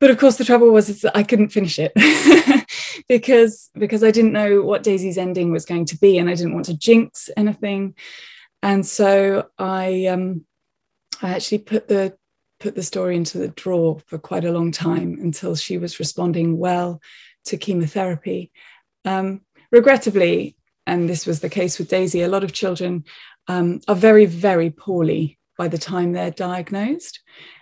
but 0.00 0.10
of 0.10 0.18
course, 0.18 0.36
the 0.36 0.44
trouble 0.44 0.70
was 0.70 1.02
that 1.02 1.16
I 1.16 1.22
couldn't 1.22 1.50
finish 1.50 1.78
it 1.78 1.92
because 3.08 3.70
because 3.74 4.02
I 4.02 4.10
didn't 4.10 4.32
know 4.32 4.62
what 4.62 4.82
Daisy's 4.82 5.18
ending 5.18 5.52
was 5.52 5.66
going 5.66 5.84
to 5.86 5.98
be, 5.98 6.18
and 6.18 6.28
I 6.28 6.34
didn't 6.34 6.54
want 6.54 6.66
to 6.66 6.76
jinx 6.76 7.28
anything. 7.36 7.94
And 8.62 8.84
so 8.86 9.48
I 9.58 10.06
um, 10.06 10.46
I 11.22 11.30
actually 11.34 11.58
put 11.58 11.86
the 11.86 12.16
put 12.58 12.74
the 12.74 12.82
story 12.82 13.16
into 13.16 13.38
the 13.38 13.48
drawer 13.48 14.00
for 14.06 14.18
quite 14.18 14.44
a 14.44 14.52
long 14.52 14.70
time 14.70 15.18
until 15.20 15.54
she 15.54 15.78
was 15.78 15.98
responding 15.98 16.58
well 16.58 17.00
to 17.46 17.56
chemotherapy. 17.56 18.52
Um, 19.04 19.42
regrettably, 19.70 20.56
and 20.86 21.08
this 21.08 21.26
was 21.26 21.40
the 21.40 21.48
case 21.48 21.78
with 21.78 21.88
Daisy, 21.88 22.22
a 22.22 22.28
lot 22.28 22.44
of 22.44 22.52
children 22.52 23.04
um, 23.48 23.80
are 23.88 23.94
very, 23.94 24.26
very 24.26 24.70
poorly 24.70 25.38
by 25.56 25.68
the 25.68 25.78
time 25.78 26.12
they're 26.12 26.30
diagnosed. 26.30 27.20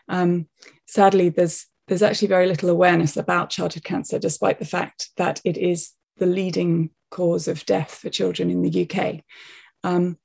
Um, 0.08 0.48
sadly, 0.86 1.28
there's 1.28 1.66
there's 1.88 2.02
actually 2.02 2.28
very 2.28 2.46
little 2.46 2.70
awareness 2.70 3.16
about 3.16 3.50
childhood 3.50 3.84
cancer, 3.84 4.18
despite 4.18 4.58
the 4.58 4.64
fact 4.64 5.10
that 5.16 5.40
it 5.44 5.56
is 5.56 5.92
the 6.18 6.26
leading 6.26 6.90
cause 7.10 7.48
of 7.48 7.64
death 7.66 7.94
for 7.94 8.10
children 8.10 8.50
in 8.50 8.62
the 8.62 8.88
UK. 8.88 9.22
Um, 9.84 10.18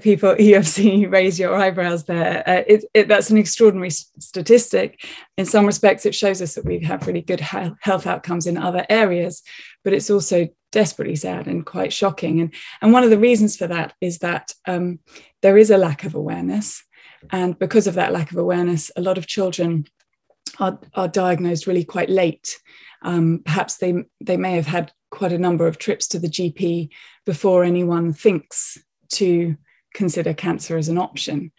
people 0.00 0.34
you 0.40 0.54
have 0.54 0.66
seen 0.66 1.00
you 1.00 1.08
raise 1.08 1.38
your 1.38 1.54
eyebrows 1.54 2.04
there. 2.04 2.42
Uh, 2.46 2.62
it, 2.66 2.84
it, 2.94 3.08
that's 3.08 3.30
an 3.30 3.36
extraordinary 3.36 3.90
statistic. 3.90 5.04
In 5.36 5.46
some 5.46 5.66
respects 5.66 6.06
it 6.06 6.14
shows 6.14 6.40
us 6.42 6.54
that 6.54 6.64
we 6.64 6.80
have 6.80 7.06
really 7.06 7.22
good 7.22 7.40
health 7.40 8.06
outcomes 8.06 8.46
in 8.46 8.56
other 8.56 8.86
areas 8.88 9.42
but 9.82 9.92
it's 9.92 10.10
also 10.10 10.48
desperately 10.72 11.16
sad 11.16 11.46
and 11.46 11.66
quite 11.66 11.92
shocking. 11.92 12.40
And 12.40 12.54
and 12.80 12.92
one 12.92 13.04
of 13.04 13.10
the 13.10 13.18
reasons 13.18 13.56
for 13.56 13.66
that 13.66 13.94
is 14.00 14.18
that 14.18 14.52
um, 14.66 15.00
there 15.42 15.58
is 15.58 15.70
a 15.70 15.78
lack 15.78 16.04
of 16.04 16.14
awareness. 16.14 16.82
And 17.30 17.58
because 17.58 17.86
of 17.86 17.94
that 17.94 18.12
lack 18.12 18.32
of 18.32 18.38
awareness 18.38 18.90
a 18.96 19.00
lot 19.00 19.18
of 19.18 19.26
children 19.26 19.86
are, 20.58 20.78
are 20.94 21.08
diagnosed 21.08 21.66
really 21.66 21.84
quite 21.84 22.10
late 22.10 22.58
um, 23.02 23.42
perhaps 23.44 23.76
they 23.76 23.94
they 24.20 24.36
may 24.36 24.56
have 24.56 24.66
had 24.66 24.92
quite 25.10 25.32
a 25.32 25.38
number 25.38 25.66
of 25.66 25.78
trips 25.78 26.08
to 26.08 26.18
the 26.18 26.28
gp 26.28 26.88
before 27.26 27.64
anyone 27.64 28.12
thinks 28.12 28.78
to 29.12 29.56
consider 29.94 30.34
cancer 30.34 30.76
as 30.76 30.88
an 30.88 30.98
option. 30.98 31.52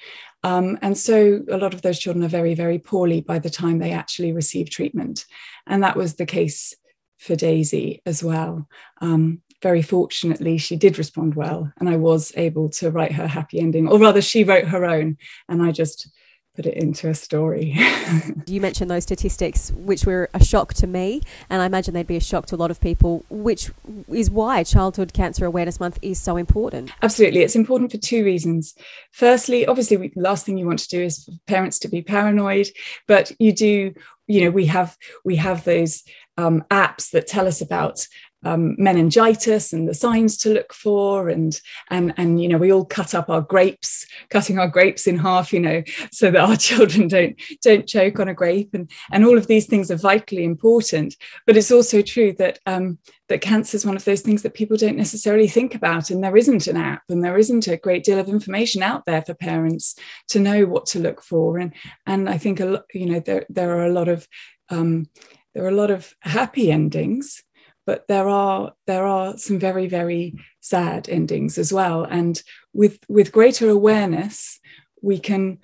Um, 0.44 0.78
and 0.84 0.96
so 0.96 1.42
a 1.50 1.58
lot 1.58 1.74
of 1.74 1.82
those 1.82 1.98
children 1.98 2.24
are 2.24 2.30
very, 2.30 2.54
very 2.54 2.78
poorly 2.78 3.22
by 3.22 3.40
the 3.40 3.50
time 3.50 3.80
they 3.80 3.94
actually 3.94 4.34
receive 4.34 4.70
treatment. 4.70 5.26
And 5.66 5.82
that 5.82 5.96
was 5.96 6.16
the 6.16 6.28
case 6.28 6.76
for 7.18 7.36
Daisy 7.36 8.04
as 8.06 8.24
well. 8.24 8.68
Um, 9.02 9.42
very 9.64 9.82
fortunately, 9.82 10.60
she 10.60 10.76
did 10.76 11.00
respond 11.00 11.34
well, 11.34 11.72
and 11.80 11.90
I 11.90 11.96
was 11.96 12.32
able 12.36 12.70
to 12.72 12.92
write 12.92 13.14
her 13.14 13.26
happy 13.26 13.60
ending, 13.60 13.88
or 13.88 13.98
rather, 13.98 14.22
she 14.22 14.44
wrote 14.44 14.68
her 14.68 14.86
own, 14.86 15.18
and 15.50 15.64
I 15.64 15.72
just 15.72 16.12
put 16.56 16.66
it 16.66 16.76
into 16.76 17.10
a 17.10 17.14
story. 17.14 17.78
you 18.48 18.62
mentioned 18.62 18.90
those 18.90 19.04
statistics, 19.04 19.72
which 19.72 20.06
were 20.06 20.30
a 20.34 20.44
shock 20.44 20.74
to 20.76 20.88
me, 20.88 21.22
and 21.50 21.62
I 21.62 21.66
imagine 21.66 21.94
they'd 21.94 22.08
be 22.08 22.16
a 22.16 22.22
shock 22.22 22.46
to 22.48 22.56
a 22.56 22.58
lot 22.58 22.72
of 22.72 22.80
people, 22.80 23.26
which 23.30 23.72
is 24.10 24.30
why 24.30 24.64
Childhood 24.64 25.14
Cancer 25.14 25.46
Awareness 25.46 25.80
Month 25.80 26.00
is 26.02 26.20
so 26.20 26.38
important. 26.38 26.92
Absolutely. 27.02 27.42
It's 27.42 27.56
important 27.56 27.92
for 27.92 27.98
two 27.98 28.24
reasons. 28.24 28.76
Firstly, 29.12 29.66
obviously, 29.66 29.98
the 29.98 30.12
last 30.16 30.46
thing 30.46 30.58
you 30.58 30.66
want 30.66 30.80
to 30.80 30.90
do 30.90 31.04
is 31.04 31.24
for 31.24 31.32
parents 31.48 31.80
to 31.80 31.88
be 31.88 32.02
paranoid, 32.02 32.68
but 33.08 33.32
you 33.40 33.52
do, 33.52 33.94
you 34.28 34.42
know, 34.46 34.52
we 34.52 34.66
have 34.68 34.98
we 35.24 35.36
have 35.36 35.64
those 35.66 36.04
um, 36.38 36.64
apps 36.72 37.12
that 37.12 37.28
tell 37.28 37.48
us 37.48 37.62
about 37.62 38.08
um, 38.46 38.76
meningitis 38.78 39.74
and 39.74 39.88
the 39.88 39.94
signs 39.94 40.38
to 40.38 40.54
look 40.54 40.74
for 40.74 41.30
and 41.30 41.60
and 41.90 42.14
and 42.18 42.42
you 42.42 42.48
know 42.48 42.58
we 42.58 42.72
all 42.72 42.86
cut 42.86 43.14
up 43.14 43.30
our 43.30 43.42
grapes 43.42 44.06
cutting 44.30 44.60
our 44.60 44.68
grapes 44.68 45.08
in 45.08 45.18
half 45.18 45.52
you 45.52 45.60
know 45.60 45.84
so 46.12 46.32
that 46.32 46.48
our 46.50 46.56
children 46.70 47.08
don't 47.08 47.40
don't 47.64 47.88
choke 47.88 48.20
on 48.20 48.30
a 48.30 48.34
grape 48.34 48.70
and 48.74 48.90
and 49.12 49.26
all 49.26 49.38
of 49.38 49.48
these 49.48 49.66
things 49.66 49.92
are 49.92 49.96
vitally 49.98 50.44
important. 50.44 51.16
But 51.46 51.58
it's 51.58 51.72
also 51.72 52.02
true 52.02 52.34
that 52.34 52.60
um, 52.66 52.98
that 53.30 53.42
cancer 53.42 53.76
is 53.76 53.86
one 53.86 53.96
of 53.96 54.06
those 54.06 54.22
things 54.22 54.44
that 54.44 54.54
people 54.54 54.78
don't 54.78 54.98
necessarily 54.98 55.48
think 55.48 55.74
about 55.74 56.10
and 56.10 56.24
there 56.24 56.38
isn't 56.38 56.68
an 56.68 56.78
app 56.78 57.04
and 57.10 57.24
there 57.24 57.38
isn't 57.38 57.68
a 57.68 57.78
great 57.78 58.04
deal 58.04 58.20
of 58.20 58.30
information 58.30 58.84
out 58.84 59.06
there 59.06 59.22
for 59.22 59.34
parents 59.34 59.96
to 60.30 60.40
know 60.40 60.66
what 60.66 60.86
to 60.88 61.00
look 61.00 61.22
for. 61.22 61.58
And 61.58 61.74
and 62.06 62.30
I 62.30 62.38
think 62.38 62.60
a 62.60 62.66
lot 62.66 62.86
you 62.94 63.08
know 63.08 63.20
there 63.20 63.46
there 63.50 63.78
are 63.78 63.86
a 63.86 63.94
lot 63.94 64.08
of 64.08 64.28
um, 64.70 65.08
there 65.54 65.64
are 65.64 65.70
a 65.70 65.82
lot 65.84 65.92
of 65.92 66.14
happy 66.22 66.72
endings 66.72 67.44
but 67.86 68.08
there 68.08 68.28
are 68.28 68.74
there 68.88 69.06
are 69.06 69.38
some 69.38 69.60
very 69.60 69.88
very 69.88 70.36
sad 70.62 71.08
endings 71.10 71.58
as 71.58 71.72
well. 71.72 72.04
And 72.04 72.42
with 72.74 73.00
with 73.08 73.32
greater 73.32 73.70
awareness 73.70 74.60
we 75.02 75.20
can 75.20 75.60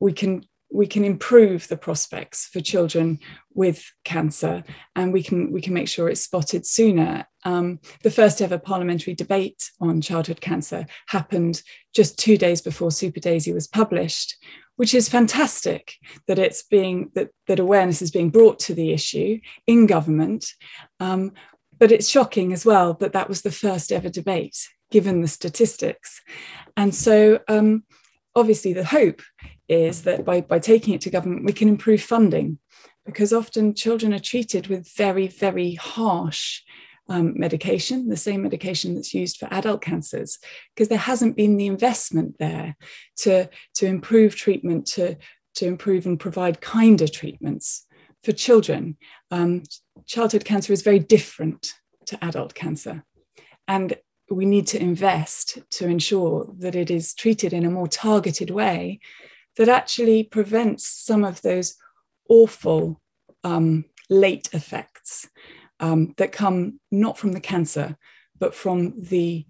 we 0.00 0.12
can 0.12 0.44
we 0.70 0.86
can 0.86 1.04
improve 1.04 1.66
the 1.68 1.76
prospects 1.76 2.46
for 2.46 2.60
children 2.60 3.18
with 3.54 3.90
cancer 4.04 4.62
and 4.94 5.12
we 5.12 5.22
can 5.22 5.50
we 5.50 5.60
can 5.60 5.72
make 5.72 5.88
sure 5.88 6.08
it's 6.08 6.22
spotted 6.22 6.66
sooner. 6.66 7.26
Um, 7.44 7.80
the 8.02 8.10
first 8.10 8.42
ever 8.42 8.58
parliamentary 8.58 9.14
debate 9.14 9.70
on 9.80 10.00
childhood 10.00 10.40
cancer 10.40 10.86
happened 11.06 11.62
just 11.94 12.18
two 12.18 12.36
days 12.36 12.60
before 12.60 12.90
super 12.90 13.20
daisy 13.20 13.52
was 13.52 13.66
published 13.66 14.36
which 14.78 14.94
is 14.94 15.08
fantastic 15.08 15.94
that 16.28 16.38
it's 16.38 16.62
being 16.62 17.10
that, 17.16 17.30
that 17.48 17.58
awareness 17.58 18.00
is 18.00 18.12
being 18.12 18.30
brought 18.30 18.60
to 18.60 18.74
the 18.74 18.92
issue 18.92 19.40
in 19.66 19.86
government. 19.86 20.46
Um, 21.00 21.32
but 21.78 21.92
it's 21.92 22.08
shocking 22.08 22.52
as 22.52 22.64
well 22.64 22.94
that 22.94 23.12
that 23.12 23.28
was 23.28 23.42
the 23.42 23.52
first 23.52 23.92
ever 23.92 24.08
debate, 24.08 24.68
given 24.90 25.20
the 25.20 25.28
statistics. 25.28 26.20
And 26.76 26.94
so, 26.94 27.40
um, 27.48 27.84
obviously, 28.34 28.72
the 28.72 28.84
hope 28.84 29.22
is 29.68 30.02
that 30.02 30.24
by, 30.24 30.40
by 30.40 30.58
taking 30.58 30.94
it 30.94 31.00
to 31.02 31.10
government, 31.10 31.44
we 31.44 31.52
can 31.52 31.68
improve 31.68 32.02
funding 32.02 32.58
because 33.04 33.32
often 33.32 33.74
children 33.74 34.12
are 34.12 34.18
treated 34.18 34.66
with 34.66 34.92
very, 34.94 35.28
very 35.28 35.74
harsh 35.74 36.62
um, 37.08 37.32
medication, 37.38 38.08
the 38.08 38.16
same 38.16 38.42
medication 38.42 38.94
that's 38.94 39.14
used 39.14 39.38
for 39.38 39.48
adult 39.50 39.80
cancers, 39.80 40.38
because 40.74 40.88
there 40.88 40.98
hasn't 40.98 41.36
been 41.36 41.56
the 41.56 41.66
investment 41.66 42.36
there 42.38 42.76
to, 43.16 43.48
to 43.74 43.86
improve 43.86 44.36
treatment, 44.36 44.86
to, 44.86 45.16
to 45.54 45.66
improve 45.66 46.04
and 46.04 46.20
provide 46.20 46.60
kinder 46.60 47.08
treatments 47.08 47.86
for 48.24 48.32
children. 48.32 48.96
Um, 49.30 49.62
childhood 50.06 50.44
cancer 50.44 50.72
is 50.72 50.82
very 50.82 50.98
different 50.98 51.74
to 52.06 52.22
adult 52.24 52.54
cancer. 52.54 53.04
And 53.66 53.96
we 54.30 54.44
need 54.44 54.66
to 54.68 54.80
invest 54.80 55.58
to 55.70 55.86
ensure 55.86 56.52
that 56.58 56.74
it 56.74 56.90
is 56.90 57.14
treated 57.14 57.52
in 57.52 57.64
a 57.64 57.70
more 57.70 57.88
targeted 57.88 58.50
way 58.50 59.00
that 59.56 59.68
actually 59.68 60.22
prevents 60.22 60.86
some 60.86 61.24
of 61.24 61.42
those 61.42 61.76
awful 62.28 63.00
um, 63.44 63.84
late 64.10 64.48
effects 64.52 65.28
um, 65.80 66.14
that 66.16 66.32
come 66.32 66.80
not 66.90 67.18
from 67.18 67.32
the 67.32 67.40
cancer, 67.40 67.96
but 68.38 68.54
from 68.54 68.94
the, 68.96 69.46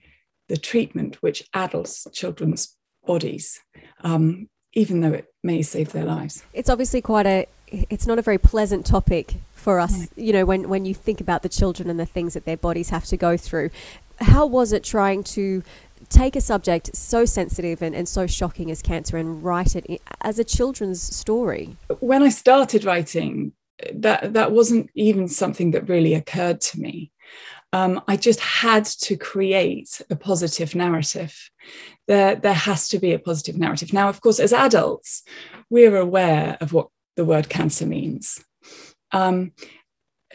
the 0.49 0.57
treatment 0.57 1.23
which 1.23 1.49
addles 1.55 2.07
children's 2.13 2.77
bodies, 3.07 3.61
um, 4.03 4.49
even 4.79 5.01
though 5.01 5.13
it 5.13 5.27
may 5.43 5.61
save 5.61 5.91
their 5.91 6.05
lives. 6.05 6.45
It's 6.53 6.71
obviously 6.71 7.03
quite 7.03 7.27
a, 7.27 7.47
it's 7.67 8.07
not 8.07 8.19
a 8.21 8.23
very 8.23 8.39
pleasant 8.39 8.87
topic 8.87 9.35
for 9.53 9.81
us, 9.81 10.09
you 10.15 10.33
know, 10.33 10.45
when, 10.45 10.69
when 10.69 10.85
you 10.85 10.95
think 10.95 11.21
about 11.21 11.43
the 11.43 11.49
children 11.49 11.91
and 11.91 11.99
the 11.99 12.07
things 12.07 12.35
that 12.35 12.45
their 12.45 12.57
bodies 12.57 12.91
have 12.91 13.05
to 13.07 13.17
go 13.17 13.37
through. 13.37 13.71
How 14.21 14.47
was 14.47 14.73
it 14.73 14.85
trying 14.85 15.25
to 15.25 15.65
take 16.09 16.37
a 16.37 16.41
subject 16.41 16.95
so 16.95 17.25
sensitive 17.25 17.83
and, 17.83 17.95
and 17.95 18.09
so 18.09 18.29
shocking 18.29 18.71
as 18.71 18.81
cancer 18.81 19.17
and 19.17 19.43
write 19.43 19.75
it 19.75 20.01
as 20.21 20.39
a 20.39 20.45
children's 20.45 21.03
story? 21.03 21.77
When 21.99 22.23
I 22.23 22.29
started 22.29 22.85
writing, 22.85 23.53
that 23.93 24.33
that 24.33 24.53
wasn't 24.53 24.91
even 24.95 25.27
something 25.27 25.73
that 25.73 25.89
really 25.89 26.15
occurred 26.15 26.61
to 26.61 26.81
me. 26.81 27.11
Um, 27.73 28.01
I 28.09 28.17
just 28.17 28.41
had 28.41 28.85
to 28.85 29.17
create 29.17 30.01
a 30.11 30.17
positive 30.17 30.75
narrative. 30.75 31.51
There, 32.07 32.35
there 32.35 32.55
has 32.55 32.89
to 32.89 32.99
be 32.99 33.13
a 33.13 33.19
positive 33.19 33.59
narrative. 33.59 33.93
Now, 33.93 34.09
of 34.09 34.21
course, 34.21 34.41
as 34.41 34.53
adults, 34.53 35.23
we're 35.69 35.97
aware 35.97 36.57
of 36.61 36.73
what 36.73 36.89
the 37.17 37.25
word 37.25 37.49
cancer 37.49 37.85
means. 37.85 38.43
Um, 39.13 39.53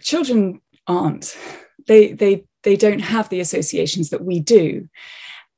children 0.01 0.61
aren't. 0.85 1.35
They 1.87 2.11
they 2.11 2.45
they 2.63 2.75
don't 2.75 2.99
have 2.99 3.29
the 3.29 3.39
associations 3.39 4.09
that 4.11 4.23
we 4.23 4.39
do, 4.39 4.87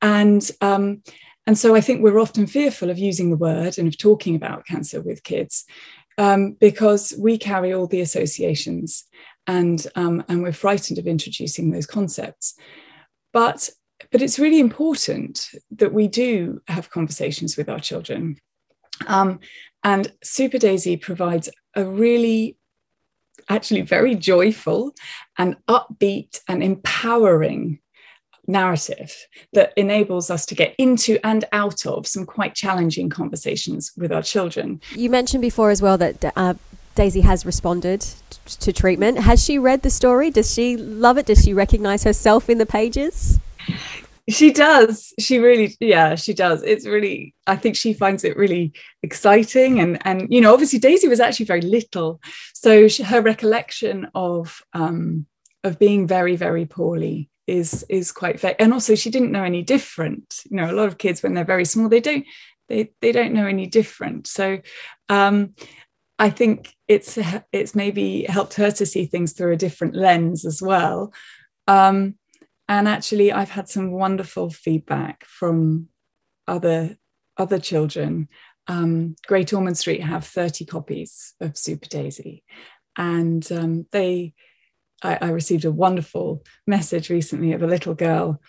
and 0.00 0.48
um, 0.60 1.02
and 1.46 1.58
so 1.58 1.74
I 1.74 1.80
think 1.80 2.02
we're 2.02 2.18
often 2.18 2.46
fearful 2.46 2.90
of 2.90 2.98
using 2.98 3.30
the 3.30 3.36
word 3.36 3.78
and 3.78 3.86
of 3.86 3.98
talking 3.98 4.34
about 4.34 4.66
cancer 4.66 5.00
with 5.00 5.22
kids 5.22 5.64
um, 6.18 6.52
because 6.52 7.14
we 7.18 7.38
carry 7.38 7.72
all 7.72 7.86
the 7.86 8.00
associations. 8.00 9.04
And 9.46 9.86
um, 9.94 10.24
and 10.28 10.42
we're 10.42 10.52
frightened 10.52 10.98
of 10.98 11.06
introducing 11.06 11.70
those 11.70 11.86
concepts. 11.86 12.54
But 13.32 13.70
but 14.12 14.22
it's 14.22 14.38
really 14.38 14.60
important 14.60 15.48
that 15.70 15.92
we 15.92 16.08
do 16.08 16.60
have 16.68 16.90
conversations 16.90 17.56
with 17.56 17.68
our 17.68 17.80
children. 17.80 18.36
Um, 19.06 19.40
and 19.84 20.12
Super 20.22 20.58
Daisy 20.58 20.96
provides 20.96 21.48
a 21.74 21.84
really 21.84 22.56
actually 23.48 23.82
very 23.82 24.14
joyful 24.14 24.92
and 25.38 25.56
upbeat 25.68 26.40
and 26.48 26.62
empowering 26.62 27.78
narrative 28.48 29.14
that 29.52 29.72
enables 29.76 30.30
us 30.30 30.46
to 30.46 30.54
get 30.54 30.74
into 30.78 31.18
and 31.24 31.44
out 31.52 31.84
of 31.86 32.06
some 32.06 32.24
quite 32.24 32.54
challenging 32.54 33.10
conversations 33.10 33.92
with 33.96 34.12
our 34.12 34.22
children. 34.22 34.80
You 34.94 35.10
mentioned 35.10 35.42
before 35.42 35.70
as 35.70 35.82
well 35.82 35.98
that 35.98 36.32
uh, 36.36 36.54
Daisy 36.96 37.20
has 37.20 37.46
responded 37.46 38.00
t- 38.00 38.38
to 38.46 38.72
treatment. 38.72 39.18
Has 39.18 39.44
she 39.44 39.58
read 39.58 39.82
the 39.82 39.90
story? 39.90 40.30
Does 40.30 40.52
she 40.52 40.76
love 40.76 41.18
it? 41.18 41.26
Does 41.26 41.44
she 41.44 41.54
recognize 41.54 42.02
herself 42.02 42.50
in 42.50 42.58
the 42.58 42.66
pages? 42.66 43.38
She 44.28 44.52
does. 44.52 45.12
She 45.20 45.38
really, 45.38 45.76
yeah, 45.78 46.16
she 46.16 46.34
does. 46.34 46.64
It's 46.64 46.84
really, 46.84 47.34
I 47.46 47.54
think 47.54 47.76
she 47.76 47.92
finds 47.92 48.24
it 48.24 48.36
really 48.36 48.72
exciting. 49.04 49.78
And, 49.78 49.98
and 50.04 50.26
you 50.28 50.40
know, 50.40 50.52
obviously 50.52 50.80
Daisy 50.80 51.06
was 51.06 51.20
actually 51.20 51.46
very 51.46 51.60
little. 51.60 52.20
So 52.52 52.88
she, 52.88 53.04
her 53.04 53.20
recollection 53.20 54.08
of, 54.14 54.60
um, 54.72 55.26
of 55.62 55.78
being 55.78 56.08
very, 56.08 56.34
very 56.34 56.66
poorly 56.66 57.30
is 57.46 57.84
is 57.88 58.10
quite 58.10 58.40
fair 58.40 58.56
and 58.58 58.72
also 58.72 58.94
she 58.94 59.10
didn't 59.10 59.30
know 59.30 59.44
any 59.44 59.62
different 59.62 60.42
you 60.50 60.56
know 60.56 60.70
a 60.70 60.74
lot 60.74 60.88
of 60.88 60.98
kids 60.98 61.22
when 61.22 61.32
they're 61.32 61.44
very 61.44 61.64
small 61.64 61.88
they 61.88 62.00
don't 62.00 62.26
they 62.68 62.90
they 63.00 63.12
don't 63.12 63.32
know 63.32 63.46
any 63.46 63.66
different 63.66 64.26
so 64.26 64.58
um 65.08 65.54
i 66.18 66.28
think 66.28 66.74
it's 66.88 67.18
it's 67.52 67.74
maybe 67.74 68.24
helped 68.24 68.54
her 68.54 68.70
to 68.70 68.86
see 68.86 69.06
things 69.06 69.32
through 69.32 69.52
a 69.52 69.56
different 69.56 69.94
lens 69.94 70.44
as 70.44 70.62
well. 70.62 71.12
Um 71.66 72.16
and 72.68 72.88
actually 72.88 73.30
i've 73.30 73.50
had 73.50 73.68
some 73.68 73.92
wonderful 73.92 74.50
feedback 74.50 75.24
from 75.24 75.88
other 76.48 76.96
other 77.36 77.58
children. 77.58 78.28
Um, 78.68 79.14
Great 79.26 79.52
Ormond 79.52 79.78
Street 79.78 80.02
have 80.02 80.24
30 80.24 80.64
copies 80.64 81.34
of 81.40 81.56
Super 81.56 81.86
Daisy, 81.86 82.44
and 82.96 83.46
um, 83.52 83.86
they 83.92 84.34
I, 85.02 85.18
I, 85.20 85.28
received 85.28 85.64
a 85.64 85.70
wonderful 85.70 86.42
message 86.66 87.10
recently 87.10 87.52
of 87.52 87.62
a 87.62 87.66
little 87.66 87.94
girl 87.94 88.40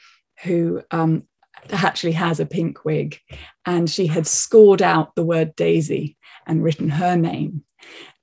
who 0.44 0.82
um, 0.90 1.28
actually 1.72 2.14
has 2.14 2.40
a 2.40 2.46
pink 2.46 2.86
wig, 2.86 3.20
and 3.66 3.90
she 3.90 4.08
had 4.08 4.28
scored 4.28 4.82
out 4.82 5.16
the 5.16 5.26
word 5.26 5.56
Daisy 5.56 6.18
and 6.46 6.64
written 6.64 6.90
her 6.90 7.16
name. 7.16 7.64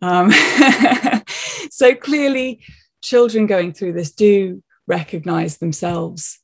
Um, 0.01 0.31
so 1.71 1.95
clearly, 1.95 2.65
children 3.03 3.47
going 3.47 3.73
through 3.73 3.93
this 3.93 4.13
do 4.13 4.63
recognize 4.87 5.59
themselves 5.59 6.39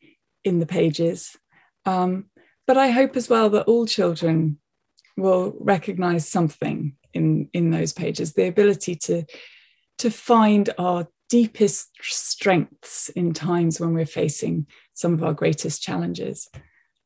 in 0.45 0.59
the 0.59 0.67
pages. 0.67 1.37
Um, 1.85 2.27
but 2.67 2.77
I 2.77 2.91
hope 2.91 3.17
as 3.17 3.29
well 3.29 3.51
that 3.51 3.67
all 3.67 3.87
children 3.87 4.59
will 5.17 5.55
recognize 5.59 6.29
something 6.29 6.97
in, 7.13 7.49
in 7.53 7.71
those 7.71 7.93
pages, 7.93 8.33
the 8.33 8.47
ability 8.47 8.95
to, 8.95 9.25
to 9.99 10.11
find 10.11 10.71
our 10.79 11.09
deepest 11.29 11.91
strengths 12.01 13.09
in 13.11 13.33
times 13.33 13.81
when 13.81 13.95
we're 13.95 14.07
facing 14.07 14.67
some 14.95 15.15
of 15.15 15.23
our 15.23 15.35
greatest 15.35 15.83
challenges 15.83 16.49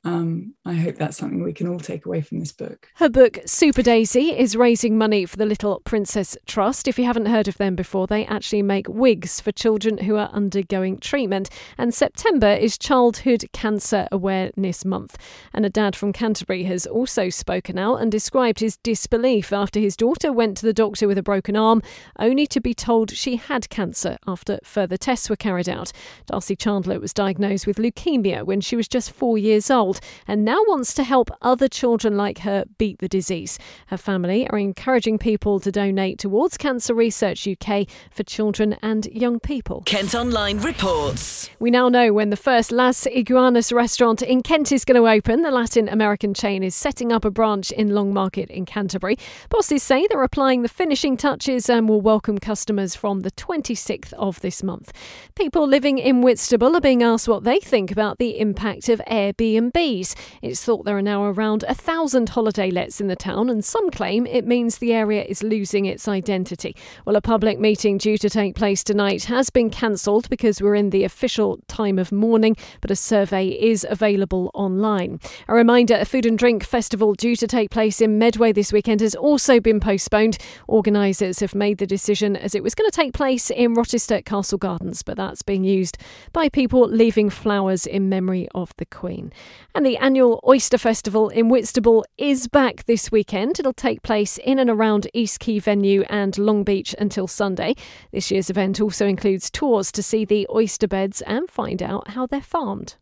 um, 0.04 0.54
I 0.66 0.74
hope 0.74 0.96
that's 0.96 1.16
something 1.16 1.42
we 1.42 1.54
can 1.54 1.66
all 1.66 1.80
take 1.80 2.04
away 2.04 2.20
from 2.20 2.38
this 2.38 2.52
book. 2.52 2.88
Her 2.96 3.08
book, 3.08 3.38
Super 3.46 3.80
Daisy, 3.80 4.36
is 4.36 4.54
raising 4.54 4.98
money 4.98 5.24
for 5.24 5.38
the 5.38 5.46
Little 5.46 5.80
Princess 5.80 6.36
Trust. 6.44 6.86
If 6.86 6.98
you 6.98 7.06
haven't 7.06 7.26
heard 7.26 7.48
of 7.48 7.56
them 7.56 7.74
before, 7.74 8.06
they 8.06 8.26
actually 8.26 8.60
make 8.60 8.86
wigs 8.86 9.40
for 9.40 9.50
children 9.50 9.98
who 9.98 10.16
are 10.16 10.28
undergoing 10.28 10.98
treatment. 10.98 11.48
And 11.78 11.94
September 11.94 12.52
is 12.52 12.76
Childhood 12.76 13.46
Cancer 13.54 14.06
Awareness 14.12 14.84
Month. 14.84 15.16
And 15.54 15.64
a 15.64 15.70
dad 15.70 15.96
from 15.96 16.12
Canterbury 16.12 16.64
has 16.64 16.86
also 16.86 17.30
spoken 17.30 17.78
out 17.78 18.02
and 18.02 18.12
described 18.12 18.60
his 18.60 18.76
disbelief 18.76 19.54
after 19.54 19.80
his 19.80 19.96
daughter 19.96 20.30
went 20.30 20.58
to 20.58 20.66
the 20.66 20.74
doctor 20.74 21.08
with 21.08 21.16
a 21.16 21.22
broken 21.22 21.56
arm, 21.56 21.80
only 22.18 22.46
to 22.48 22.60
be 22.60 22.74
told 22.74 23.10
she 23.10 23.36
had 23.36 23.70
cancer 23.70 24.18
after 24.26 24.58
further 24.64 24.98
tests 24.98 25.30
were 25.30 25.36
carried 25.36 25.68
out. 25.68 25.92
Darcy 26.26 26.54
Chandler 26.54 27.00
was 27.00 27.14
diagnosed 27.14 27.66
with 27.66 27.78
leukemia 27.78 28.44
when 28.44 28.60
she 28.60 28.76
was 28.76 28.86
just 28.86 29.10
four 29.10 29.38
years 29.38 29.70
old 29.70 29.93
old 29.94 30.00
and 30.26 30.44
now 30.44 30.58
wants 30.66 30.94
to 30.94 31.04
help 31.04 31.30
other 31.42 31.68
children 31.68 32.16
like 32.16 32.38
her 32.38 32.64
beat 32.78 32.98
the 32.98 33.08
disease. 33.08 33.58
Her 33.88 33.96
family 33.96 34.48
are 34.48 34.58
encouraging 34.58 35.18
people 35.18 35.60
to 35.60 35.70
donate 35.70 36.18
towards 36.18 36.56
Cancer 36.56 36.94
Research 36.94 37.46
UK 37.46 37.86
for 38.10 38.22
children 38.22 38.76
and 38.82 39.06
young 39.06 39.40
people. 39.40 39.82
Kent 39.86 40.14
Online 40.14 40.58
reports. 40.58 41.50
We 41.58 41.70
now 41.70 41.88
know 41.88 42.12
when 42.12 42.30
the 42.30 42.36
first 42.36 42.72
Las 42.72 43.06
Iguanas 43.06 43.72
restaurant 43.72 44.22
in 44.22 44.42
Kent 44.42 44.72
is 44.72 44.84
going 44.84 45.00
to 45.00 45.08
open. 45.08 45.42
The 45.42 45.50
Latin 45.50 45.88
American 45.88 46.34
chain 46.34 46.62
is 46.62 46.74
setting 46.74 47.12
up 47.12 47.24
a 47.24 47.30
branch 47.30 47.70
in 47.72 47.90
Longmarket 47.90 48.50
in 48.50 48.64
Canterbury. 48.64 49.16
Bosses 49.50 49.82
say 49.82 50.06
they're 50.08 50.22
applying 50.22 50.62
the 50.62 50.68
finishing 50.68 51.16
touches 51.16 51.68
and 51.68 51.88
will 51.88 52.00
welcome 52.00 52.38
customers 52.38 52.94
from 52.94 53.20
the 53.20 53.30
26th 53.32 54.12
of 54.14 54.40
this 54.40 54.62
month. 54.62 54.92
People 55.34 55.66
living 55.66 55.98
in 55.98 56.22
Whitstable 56.22 56.76
are 56.76 56.80
being 56.80 57.02
asked 57.02 57.28
what 57.28 57.44
they 57.44 57.60
think 57.60 57.90
about 57.90 58.18
the 58.18 58.38
impact 58.38 58.88
of 58.88 59.00
Airbnb 59.10 59.83
it's 59.84 60.64
thought 60.64 60.86
there 60.86 60.96
are 60.96 61.02
now 61.02 61.24
around 61.24 61.62
a 61.68 61.74
thousand 61.74 62.30
holiday 62.30 62.70
lets 62.70 63.02
in 63.02 63.08
the 63.08 63.16
town, 63.16 63.50
and 63.50 63.62
some 63.62 63.90
claim 63.90 64.26
it 64.26 64.46
means 64.46 64.78
the 64.78 64.94
area 64.94 65.22
is 65.24 65.42
losing 65.42 65.84
its 65.84 66.08
identity. 66.08 66.74
Well, 67.04 67.16
a 67.16 67.20
public 67.20 67.58
meeting 67.60 67.98
due 67.98 68.16
to 68.18 68.30
take 68.30 68.54
place 68.54 68.82
tonight 68.82 69.24
has 69.24 69.50
been 69.50 69.68
cancelled 69.68 70.30
because 70.30 70.62
we're 70.62 70.74
in 70.74 70.88
the 70.88 71.04
official 71.04 71.58
time 71.68 71.98
of 71.98 72.12
mourning, 72.12 72.56
but 72.80 72.90
a 72.90 72.96
survey 72.96 73.48
is 73.48 73.86
available 73.90 74.50
online. 74.54 75.20
A 75.48 75.54
reminder 75.54 75.96
a 75.96 76.06
food 76.06 76.24
and 76.24 76.38
drink 76.38 76.64
festival 76.64 77.12
due 77.12 77.36
to 77.36 77.46
take 77.46 77.70
place 77.70 78.00
in 78.00 78.18
Medway 78.18 78.52
this 78.52 78.72
weekend 78.72 79.02
has 79.02 79.14
also 79.14 79.60
been 79.60 79.80
postponed. 79.80 80.38
Organisers 80.66 81.40
have 81.40 81.54
made 81.54 81.76
the 81.76 81.86
decision 81.86 82.36
as 82.36 82.54
it 82.54 82.62
was 82.62 82.74
going 82.74 82.90
to 82.90 82.96
take 82.96 83.12
place 83.12 83.50
in 83.50 83.74
Rochester 83.74 84.22
Castle 84.22 84.56
Gardens, 84.56 85.02
but 85.02 85.18
that's 85.18 85.42
being 85.42 85.64
used 85.64 85.98
by 86.32 86.48
people 86.48 86.88
leaving 86.88 87.28
flowers 87.28 87.86
in 87.86 88.08
memory 88.08 88.48
of 88.54 88.72
the 88.78 88.86
Queen. 88.86 89.30
And 89.76 89.84
the 89.84 89.96
annual 89.96 90.40
Oyster 90.46 90.78
Festival 90.78 91.30
in 91.30 91.48
Whitstable 91.48 92.04
is 92.16 92.46
back 92.46 92.84
this 92.84 93.10
weekend. 93.10 93.58
It'll 93.58 93.72
take 93.72 94.02
place 94.02 94.38
in 94.38 94.60
and 94.60 94.70
around 94.70 95.08
East 95.12 95.40
Quay 95.40 95.58
venue 95.58 96.02
and 96.02 96.38
Long 96.38 96.62
Beach 96.62 96.94
until 96.96 97.26
Sunday. 97.26 97.74
This 98.12 98.30
year's 98.30 98.50
event 98.50 98.80
also 98.80 99.04
includes 99.04 99.50
tours 99.50 99.90
to 99.90 100.02
see 100.02 100.24
the 100.24 100.46
oyster 100.48 100.86
beds 100.86 101.22
and 101.22 101.50
find 101.50 101.82
out 101.82 102.10
how 102.10 102.24
they're 102.24 102.40
farmed. 102.40 102.94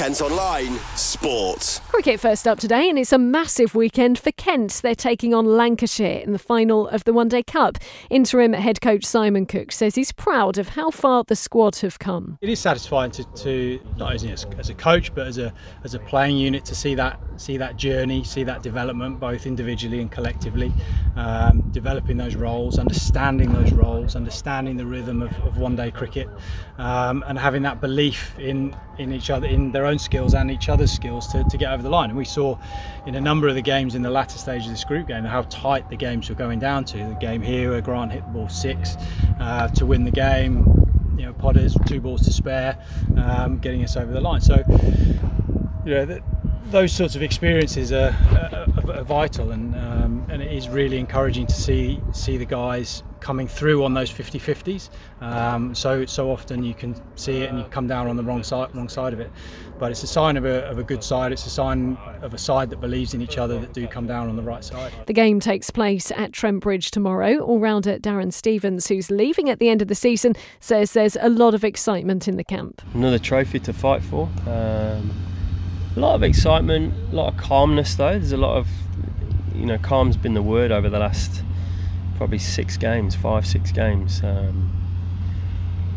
Kent 0.00 0.22
Online 0.22 0.78
Sport. 0.96 1.82
Cricket 1.88 2.20
first 2.20 2.48
up 2.48 2.58
today, 2.58 2.88
and 2.88 2.98
it's 2.98 3.12
a 3.12 3.18
massive 3.18 3.74
weekend 3.74 4.18
for 4.18 4.32
Kent. 4.32 4.80
They're 4.82 4.94
taking 4.94 5.34
on 5.34 5.44
Lancashire 5.44 6.20
in 6.20 6.32
the 6.32 6.38
final 6.38 6.88
of 6.88 7.04
the 7.04 7.12
One 7.12 7.28
Day 7.28 7.42
Cup. 7.42 7.76
Interim 8.08 8.54
head 8.54 8.80
coach 8.80 9.04
Simon 9.04 9.44
Cook 9.44 9.70
says 9.70 9.96
he's 9.96 10.10
proud 10.10 10.56
of 10.56 10.70
how 10.70 10.90
far 10.90 11.24
the 11.24 11.36
squad 11.36 11.76
have 11.76 11.98
come. 11.98 12.38
It 12.40 12.48
is 12.48 12.58
satisfying 12.58 13.10
to, 13.10 13.24
to 13.24 13.78
not 13.98 14.14
only 14.14 14.32
as, 14.32 14.46
as, 14.58 14.70
a 14.70 14.74
coach 14.74 15.14
but 15.14 15.26
as 15.26 15.36
a 15.36 15.52
as 15.84 15.92
a 15.92 15.98
playing 15.98 16.38
unit 16.38 16.64
to 16.64 16.74
see 16.74 16.94
that 16.94 17.20
see 17.36 17.58
that 17.58 17.76
journey, 17.76 18.24
see 18.24 18.42
that 18.44 18.62
development 18.62 19.20
both 19.20 19.44
individually 19.44 20.00
and 20.00 20.10
collectively, 20.10 20.72
um, 21.16 21.60
developing 21.72 22.16
those 22.16 22.36
roles, 22.36 22.78
understanding 22.78 23.52
those 23.52 23.72
roles, 23.72 24.16
understanding 24.16 24.78
the 24.78 24.86
rhythm 24.86 25.20
of, 25.20 25.32
of 25.40 25.58
one 25.58 25.76
day 25.76 25.90
cricket, 25.90 26.26
um, 26.78 27.22
and 27.26 27.38
having 27.38 27.60
that 27.64 27.82
belief 27.82 28.34
in 28.38 28.74
in 28.98 29.12
each 29.12 29.28
other. 29.28 29.46
In 29.46 29.59
in 29.60 29.72
their 29.72 29.86
own 29.86 29.98
skills 29.98 30.34
and 30.34 30.50
each 30.50 30.68
other's 30.68 30.90
skills 30.90 31.26
to, 31.28 31.44
to 31.44 31.56
get 31.56 31.72
over 31.72 31.82
the 31.82 31.90
line. 31.90 32.10
And 32.10 32.18
we 32.18 32.24
saw 32.24 32.58
in 33.06 33.14
a 33.14 33.20
number 33.20 33.48
of 33.48 33.54
the 33.54 33.62
games 33.62 33.94
in 33.94 34.02
the 34.02 34.10
latter 34.10 34.38
stage 34.38 34.64
of 34.64 34.70
this 34.70 34.84
group 34.84 35.08
game 35.08 35.24
how 35.24 35.42
tight 35.42 35.88
the 35.90 35.96
games 35.96 36.28
were 36.28 36.34
going 36.34 36.58
down 36.58 36.84
to. 36.86 36.98
The 36.98 37.14
game 37.20 37.42
here 37.42 37.70
where 37.70 37.80
Grant 37.80 38.12
hit 38.12 38.24
the 38.24 38.30
ball 38.30 38.48
six 38.48 38.96
uh, 39.38 39.68
to 39.68 39.86
win 39.86 40.04
the 40.04 40.10
game. 40.10 40.64
You 41.16 41.26
know, 41.26 41.32
Potters 41.34 41.76
two 41.86 42.00
balls 42.00 42.22
to 42.22 42.32
spare, 42.32 42.78
um, 43.16 43.58
getting 43.58 43.84
us 43.84 43.96
over 43.96 44.10
the 44.10 44.20
line. 44.20 44.40
So, 44.40 44.64
you 45.84 45.92
know, 45.92 46.20
those 46.66 46.92
sorts 46.92 47.14
of 47.14 47.22
experiences 47.22 47.92
are, 47.92 48.16
are 48.76 48.79
vital, 49.04 49.52
and 49.52 49.74
um, 49.76 50.26
and 50.28 50.42
it 50.42 50.52
is 50.52 50.68
really 50.68 50.98
encouraging 50.98 51.46
to 51.46 51.54
see 51.54 52.00
see 52.12 52.36
the 52.36 52.44
guys 52.44 53.02
coming 53.20 53.46
through 53.46 53.84
on 53.84 53.92
those 53.92 54.10
50-50s. 54.10 54.88
Um, 55.20 55.74
so 55.74 56.06
so 56.06 56.30
often 56.30 56.62
you 56.62 56.74
can 56.74 57.00
see 57.16 57.42
it 57.42 57.50
and 57.50 57.58
you 57.58 57.64
come 57.66 57.86
down 57.86 58.06
on 58.06 58.16
the 58.16 58.24
wrong 58.24 58.42
side 58.42 58.74
wrong 58.74 58.88
side 58.88 59.12
of 59.12 59.20
it. 59.20 59.30
But 59.78 59.90
it's 59.90 60.02
a 60.02 60.06
sign 60.06 60.36
of 60.36 60.44
a, 60.44 60.66
of 60.66 60.78
a 60.78 60.82
good 60.82 61.02
side. 61.02 61.32
It's 61.32 61.46
a 61.46 61.50
sign 61.50 61.96
of 62.20 62.34
a 62.34 62.38
side 62.38 62.68
that 62.70 62.80
believes 62.80 63.14
in 63.14 63.22
each 63.22 63.38
other 63.38 63.58
that 63.58 63.72
do 63.72 63.86
come 63.86 64.06
down 64.06 64.28
on 64.28 64.36
the 64.36 64.42
right 64.42 64.62
side. 64.62 64.92
The 65.06 65.14
game 65.14 65.40
takes 65.40 65.70
place 65.70 66.10
at 66.12 66.32
Trent 66.32 66.60
Bridge 66.60 66.90
tomorrow. 66.90 67.38
All-rounder 67.38 67.98
Darren 67.98 68.30
Stevens, 68.30 68.88
who's 68.88 69.10
leaving 69.10 69.48
at 69.48 69.58
the 69.58 69.70
end 69.70 69.80
of 69.80 69.88
the 69.88 69.94
season, 69.94 70.34
says 70.60 70.92
there's 70.92 71.16
a 71.20 71.30
lot 71.30 71.54
of 71.54 71.64
excitement 71.64 72.28
in 72.28 72.36
the 72.36 72.44
camp. 72.44 72.82
Another 72.92 73.18
trophy 73.18 73.58
to 73.60 73.72
fight 73.72 74.02
for. 74.02 74.28
Um, 74.46 75.10
a 75.96 76.00
lot 76.00 76.14
of 76.14 76.22
excitement, 76.22 76.94
a 77.12 77.14
lot 77.14 77.32
of 77.32 77.38
calmness 77.38 77.94
though. 77.94 78.12
There's 78.12 78.32
a 78.32 78.36
lot 78.36 78.56
of, 78.56 78.68
you 79.54 79.66
know, 79.66 79.78
calm's 79.78 80.16
been 80.16 80.34
the 80.34 80.42
word 80.42 80.70
over 80.70 80.88
the 80.88 80.98
last 80.98 81.42
probably 82.16 82.38
six 82.38 82.76
games, 82.76 83.14
five, 83.14 83.46
six 83.46 83.72
games. 83.72 84.22
Um, 84.22 84.70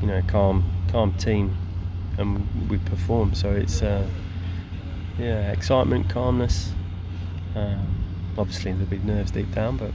you 0.04 0.08
know, 0.08 0.22
calm, 0.28 0.70
calm 0.92 1.14
team, 1.14 1.56
and 2.18 2.70
we 2.70 2.78
perform. 2.78 3.34
So 3.34 3.52
it's 3.52 3.82
uh, 3.82 4.06
yeah, 5.18 5.52
excitement, 5.52 6.10
calmness. 6.10 6.72
Um, 7.56 7.88
obviously, 8.38 8.74
there'll 8.74 8.88
be 8.88 8.98
nerves 9.00 9.32
deep 9.32 9.52
down, 9.54 9.78
but 9.78 9.92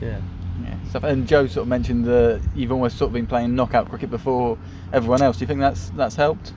yeah. 0.00 0.20
Yeah. 0.62 1.08
And 1.08 1.26
Joe 1.28 1.46
sort 1.46 1.62
of 1.62 1.68
mentioned 1.68 2.04
that 2.06 2.42
you've 2.54 2.72
almost 2.72 2.98
sort 2.98 3.08
of 3.08 3.12
been 3.12 3.28
playing 3.28 3.54
knockout 3.54 3.88
cricket 3.88 4.10
before 4.10 4.58
everyone 4.92 5.22
else. 5.22 5.38
Do 5.38 5.42
you 5.42 5.46
think 5.46 5.60
that's 5.60 5.90
that's 5.90 6.16
helped? 6.16 6.52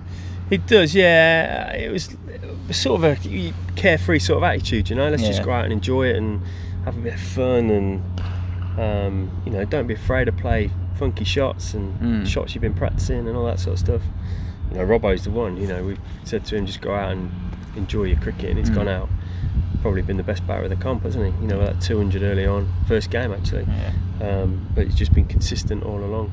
It 0.51 0.67
does, 0.67 0.93
yeah. 0.93 1.71
It 1.73 1.91
was, 1.91 2.15
sort 2.71 3.03
of 3.03 3.25
a 3.25 3.53
carefree 3.75 4.19
sort 4.19 4.37
of 4.37 4.43
attitude, 4.43 4.89
you 4.89 4.95
know. 4.95 5.09
Let's 5.09 5.23
Yeah. 5.23 5.29
just 5.29 5.43
go 5.43 5.51
out 5.51 5.63
and 5.65 5.73
enjoy 5.73 6.07
it 6.07 6.15
and 6.17 6.41
have 6.85 6.95
a 6.97 6.99
bit 7.01 7.13
of 7.15 7.19
fun, 7.19 7.69
and 7.69 8.01
um, 8.79 9.29
you 9.45 9.51
know, 9.51 9.65
don't 9.65 9.85
be 9.87 9.93
afraid 9.93 10.25
to 10.25 10.31
play 10.31 10.69
funky 10.95 11.25
shots 11.25 11.73
and 11.73 11.99
Mm. 11.99 12.25
shots 12.27 12.55
you've 12.55 12.61
been 12.61 12.73
practicing 12.73 13.27
and 13.27 13.35
all 13.35 13.45
that 13.45 13.59
sort 13.59 13.73
of 13.73 13.79
stuff. 13.79 14.01
You 14.71 14.77
know, 14.77 14.85
Robbo's 14.85 15.23
the 15.25 15.31
one. 15.31 15.57
You 15.57 15.67
know, 15.67 15.83
we 15.83 15.97
said 16.23 16.45
to 16.45 16.55
him, 16.55 16.65
just 16.65 16.79
go 16.79 16.93
out 16.95 17.11
and 17.11 17.29
enjoy 17.75 18.03
your 18.05 18.17
cricket, 18.19 18.49
and 18.49 18.57
he's 18.57 18.69
Mm. 18.69 18.75
gone 18.75 18.87
out. 18.87 19.09
Probably 19.81 20.01
been 20.03 20.15
the 20.17 20.23
best 20.23 20.45
batter 20.47 20.63
of 20.63 20.69
the 20.69 20.75
comp, 20.77 21.03
hasn't 21.03 21.25
he? 21.35 21.41
You 21.41 21.47
know, 21.49 21.59
that 21.59 21.81
200 21.81 22.23
early 22.23 22.45
on, 22.45 22.69
first 22.87 23.09
game 23.09 23.33
actually. 23.33 23.65
Yeah. 24.21 24.27
Um, 24.41 24.67
but 24.73 24.85
he's 24.85 24.95
just 24.95 25.13
been 25.13 25.25
consistent 25.25 25.83
all 25.83 25.99
along. 25.99 26.31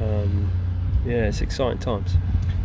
Um, 0.00 0.48
yeah, 1.06 1.26
it's 1.26 1.40
exciting 1.42 1.78
times. 1.78 2.16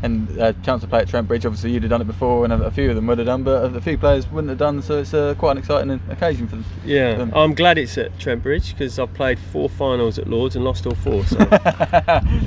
And 0.04 0.38
uh, 0.39 0.52
chance 0.63 0.82
to 0.82 0.88
play 0.88 1.00
at 1.00 1.08
Trent 1.08 1.30
Bridge. 1.30 1.46
Obviously, 1.46 1.72
you'd 1.72 1.84
have 1.84 1.89
done 1.89 2.02
it 2.02 2.08
before, 2.08 2.44
and 2.44 2.52
a, 2.52 2.63
a 2.66 2.72
few 2.72 2.89
of 2.89 2.96
them 2.96 3.08
would 3.08 3.18
have 3.20 3.28
done, 3.28 3.44
but 3.44 3.74
a 3.74 3.80
few 3.82 3.98
players 3.98 4.28
wouldn't 4.30 4.50
have 4.50 4.58
done. 4.58 4.82
So 4.82 5.00
it's 5.00 5.13
uh, 5.13 5.34
quite 5.38 5.54
an 5.54 5.58
exciting 5.60 5.92
occasion 6.10 6.46
for 6.48 6.58
them. 6.58 6.66
Yeah, 6.86 7.12
Um, 7.20 7.32
I'm 7.34 7.54
glad 7.54 7.78
it's 7.78 7.98
at 7.98 8.20
Trent 8.20 8.44
Bridge 8.44 8.74
because 8.74 9.00
I've 9.00 9.13
played 9.13 9.39
four 9.39 9.70
finals 9.70 10.20
at 10.20 10.28
Lords 10.28 10.58
and 10.58 10.66
lost 10.66 10.86
all 10.86 10.96
four. 10.96 11.24
So 11.26 11.38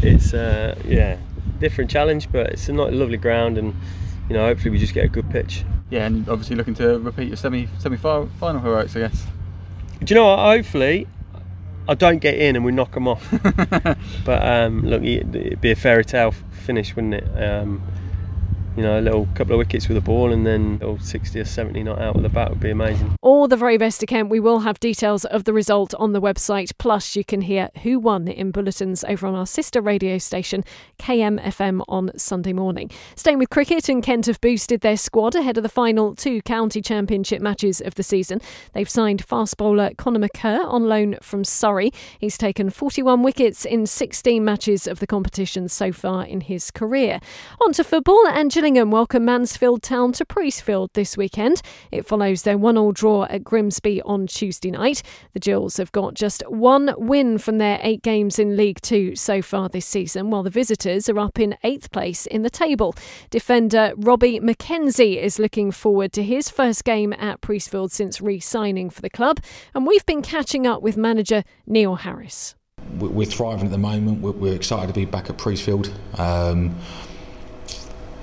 it's 0.02 0.34
uh, 0.34 0.78
yeah, 0.84 1.16
different 1.58 1.90
challenge, 1.90 2.30
but 2.30 2.50
it's 2.50 2.68
a 2.68 2.72
not 2.74 2.92
lovely 2.92 3.16
ground, 3.16 3.56
and 3.56 3.74
you 4.28 4.34
know 4.36 4.44
hopefully 4.46 4.70
we 4.70 4.78
just 4.78 4.92
get 4.92 5.04
a 5.06 5.08
good 5.08 5.28
pitch. 5.30 5.64
Yeah, 5.88 6.04
and 6.06 6.28
obviously 6.28 6.56
looking 6.56 6.74
to 6.74 6.98
repeat 6.98 7.28
your 7.28 7.36
semi 7.38 7.68
semi 7.78 7.96
final 7.96 8.60
heroics, 8.60 8.94
I 8.96 9.00
guess. 9.00 9.26
Do 10.04 10.12
you 10.14 10.20
know 10.20 10.26
what? 10.26 10.40
Hopefully, 10.40 11.06
I 11.88 11.94
don't 11.94 12.18
get 12.18 12.34
in 12.36 12.56
and 12.56 12.64
we 12.64 12.72
knock 12.72 12.92
them 12.92 13.06
off. 13.08 13.26
but 14.24 14.42
um, 14.46 14.82
look, 14.84 15.02
it- 15.02 15.34
it'd 15.34 15.60
be 15.60 15.70
a 15.70 15.76
fairy 15.76 16.04
tale 16.04 16.32
finish, 16.32 16.94
wouldn't 16.96 17.14
it? 17.14 17.28
Um, 17.42 17.82
you 18.76 18.82
know, 18.82 18.98
a 18.98 19.00
little 19.00 19.26
couple 19.34 19.54
of 19.54 19.58
wickets 19.58 19.88
with 19.88 19.96
a 19.96 20.00
ball 20.00 20.32
and 20.32 20.46
then 20.46 20.78
a 20.82 20.86
little 20.86 20.98
60 20.98 21.40
or 21.40 21.44
70 21.44 21.82
not 21.82 22.00
out 22.00 22.14
with 22.14 22.24
a 22.24 22.28
bat 22.28 22.50
would 22.50 22.60
be 22.60 22.70
amazing. 22.70 23.16
All 23.22 23.48
the 23.48 23.56
very 23.56 23.78
best 23.78 24.00
to 24.00 24.06
Kent. 24.06 24.28
We 24.28 24.40
will 24.40 24.60
have 24.60 24.78
details 24.80 25.24
of 25.24 25.44
the 25.44 25.52
result 25.52 25.94
on 25.94 26.12
the 26.12 26.20
website. 26.20 26.72
Plus, 26.78 27.16
you 27.16 27.24
can 27.24 27.40
hear 27.40 27.70
who 27.82 27.98
won 27.98 28.28
in 28.28 28.50
bulletins 28.50 29.04
over 29.04 29.26
on 29.26 29.34
our 29.34 29.46
sister 29.46 29.80
radio 29.80 30.18
station, 30.18 30.64
KMFM, 30.98 31.82
on 31.88 32.10
Sunday 32.18 32.52
morning. 32.52 32.90
Staying 33.14 33.38
with 33.38 33.50
cricket, 33.50 33.88
and 33.88 34.02
Kent 34.02 34.26
have 34.26 34.40
boosted 34.40 34.82
their 34.82 34.96
squad 34.96 35.34
ahead 35.34 35.56
of 35.56 35.62
the 35.62 35.68
final 35.68 36.14
two 36.14 36.42
county 36.42 36.82
championship 36.82 37.40
matches 37.40 37.80
of 37.80 37.94
the 37.94 38.02
season. 38.02 38.40
They've 38.74 38.88
signed 38.88 39.24
fast 39.24 39.56
bowler 39.56 39.92
Conor 39.96 40.28
McKerr 40.28 40.64
on 40.66 40.88
loan 40.88 41.16
from 41.22 41.44
Surrey. 41.44 41.92
He's 42.18 42.36
taken 42.36 42.70
41 42.70 43.22
wickets 43.22 43.64
in 43.64 43.86
16 43.86 44.44
matches 44.44 44.86
of 44.86 45.00
the 45.00 45.06
competition 45.06 45.68
so 45.68 45.92
far 45.92 46.24
in 46.24 46.42
his 46.42 46.70
career. 46.70 47.20
On 47.64 47.72
to 47.72 47.84
football, 47.84 48.26
and 48.28 48.50
Gillingham 48.66 48.90
welcome 48.90 49.24
Mansfield 49.24 49.80
Town 49.80 50.10
to 50.10 50.24
Priestfield 50.24 50.92
this 50.94 51.16
weekend. 51.16 51.62
It 51.92 52.04
follows 52.04 52.42
their 52.42 52.58
one-all 52.58 52.90
draw 52.90 53.22
at 53.26 53.44
Grimsby 53.44 54.02
on 54.02 54.26
Tuesday 54.26 54.72
night. 54.72 55.04
The 55.34 55.38
Gills 55.38 55.76
have 55.76 55.92
got 55.92 56.14
just 56.14 56.42
one 56.48 56.92
win 56.98 57.38
from 57.38 57.58
their 57.58 57.78
eight 57.80 58.02
games 58.02 58.40
in 58.40 58.56
League 58.56 58.80
Two 58.80 59.14
so 59.14 59.40
far 59.40 59.68
this 59.68 59.86
season, 59.86 60.30
while 60.30 60.42
the 60.42 60.50
visitors 60.50 61.08
are 61.08 61.20
up 61.20 61.38
in 61.38 61.56
eighth 61.62 61.92
place 61.92 62.26
in 62.26 62.42
the 62.42 62.50
table. 62.50 62.96
Defender 63.30 63.92
Robbie 63.98 64.40
McKenzie 64.40 65.22
is 65.22 65.38
looking 65.38 65.70
forward 65.70 66.12
to 66.14 66.24
his 66.24 66.50
first 66.50 66.84
game 66.84 67.12
at 67.12 67.40
Priestfield 67.40 67.92
since 67.92 68.20
re-signing 68.20 68.90
for 68.90 69.00
the 69.00 69.08
club, 69.08 69.38
and 69.76 69.86
we've 69.86 70.06
been 70.06 70.22
catching 70.22 70.66
up 70.66 70.82
with 70.82 70.96
manager 70.96 71.44
Neil 71.68 71.94
Harris. 71.94 72.56
we- 72.98 73.08
we're 73.08 73.26
thriving 73.26 73.66
at 73.66 73.70
the 73.70 73.78
moment. 73.78 74.22
We're, 74.22 74.32
we're 74.32 74.54
excited 74.54 74.88
to 74.88 74.92
be 74.92 75.04
back 75.04 75.30
at 75.30 75.36
Priestfield. 75.38 75.92
Um, 76.18 76.74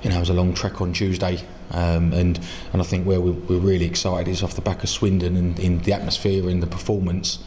you 0.04 0.10
know, 0.10 0.16
it 0.16 0.20
was 0.20 0.30
a 0.30 0.34
long 0.34 0.52
trek 0.52 0.82
on 0.82 0.92
Tuesday, 0.92 1.40
um, 1.70 2.12
and 2.12 2.38
and 2.72 2.82
I 2.82 2.84
think 2.84 3.06
where 3.06 3.20
we, 3.20 3.30
we're 3.30 3.58
really 3.58 3.86
excited 3.86 4.28
is 4.30 4.42
off 4.42 4.54
the 4.54 4.60
back 4.60 4.82
of 4.82 4.90
Swindon 4.90 5.34
and 5.34 5.58
in 5.58 5.78
the 5.78 5.94
atmosphere 5.94 6.48
and 6.48 6.62
the 6.62 6.66
performance. 6.66 7.42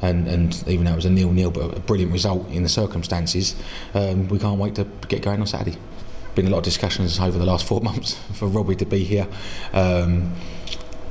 And, 0.00 0.28
and 0.28 0.68
even 0.68 0.84
though 0.84 0.92
it 0.92 0.96
was 0.96 1.06
a 1.06 1.10
nil-nil, 1.10 1.50
but 1.50 1.76
a 1.76 1.80
brilliant 1.80 2.12
result 2.12 2.48
in 2.50 2.62
the 2.62 2.68
circumstances, 2.68 3.56
um, 3.94 4.28
we 4.28 4.38
can't 4.38 4.56
wait 4.56 4.76
to 4.76 4.84
get 5.08 5.22
going 5.22 5.40
on 5.40 5.46
Saturday. 5.48 5.76
Been 6.36 6.46
a 6.46 6.50
lot 6.50 6.58
of 6.58 6.64
discussions 6.64 7.18
over 7.18 7.36
the 7.36 7.44
last 7.44 7.66
four 7.66 7.80
months 7.82 8.14
for 8.32 8.46
Robbie 8.46 8.76
to 8.76 8.86
be 8.86 9.02
here, 9.02 9.26
um, 9.72 10.34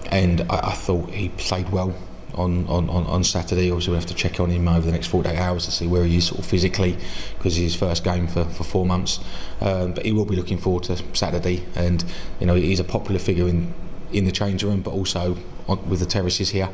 and 0.10 0.42
I, 0.50 0.70
I 0.70 0.74
thought 0.74 1.10
he 1.10 1.30
played 1.30 1.70
well 1.70 1.94
on, 2.38 2.68
on, 2.68 2.90
on, 2.90 3.06
on 3.06 3.24
Saturday. 3.24 3.70
Obviously, 3.72 3.92
we'll 3.92 4.00
have 4.00 4.10
to 4.10 4.16
check 4.16 4.40
on 4.40 4.50
him 4.50 4.68
over 4.68 4.86
the 4.86 4.92
next 4.92 5.08
48 5.08 5.38
hours 5.38 5.66
to 5.66 5.72
see 5.72 5.88
where 5.88 6.04
he 6.04 6.18
is 6.18 6.28
sort 6.28 6.40
of 6.40 6.46
physically 6.46 6.98
because 7.38 7.58
it's 7.58 7.74
his 7.74 7.76
first 7.76 8.04
game 8.04 8.28
for, 8.28 8.46
for 8.46 8.64
four 8.64 8.86
months. 8.86 9.20
Um, 9.62 9.94
but 9.94 10.06
he 10.06 10.12
will 10.12 10.26
be 10.26 10.36
looking 10.36 10.58
forward 10.58 10.84
to 10.84 10.98
Saturday, 11.16 11.66
and 11.76 12.04
you 12.40 12.46
know 12.46 12.56
he's 12.56 12.80
a 12.80 12.84
popular 12.84 13.20
figure 13.20 13.48
in 13.48 13.74
in 14.12 14.26
the 14.26 14.32
change 14.32 14.64
room, 14.64 14.82
but 14.82 14.92
also 14.92 15.38
on, 15.68 15.90
with 15.90 16.00
the 16.00 16.06
terraces 16.06 16.50
here. 16.50 16.70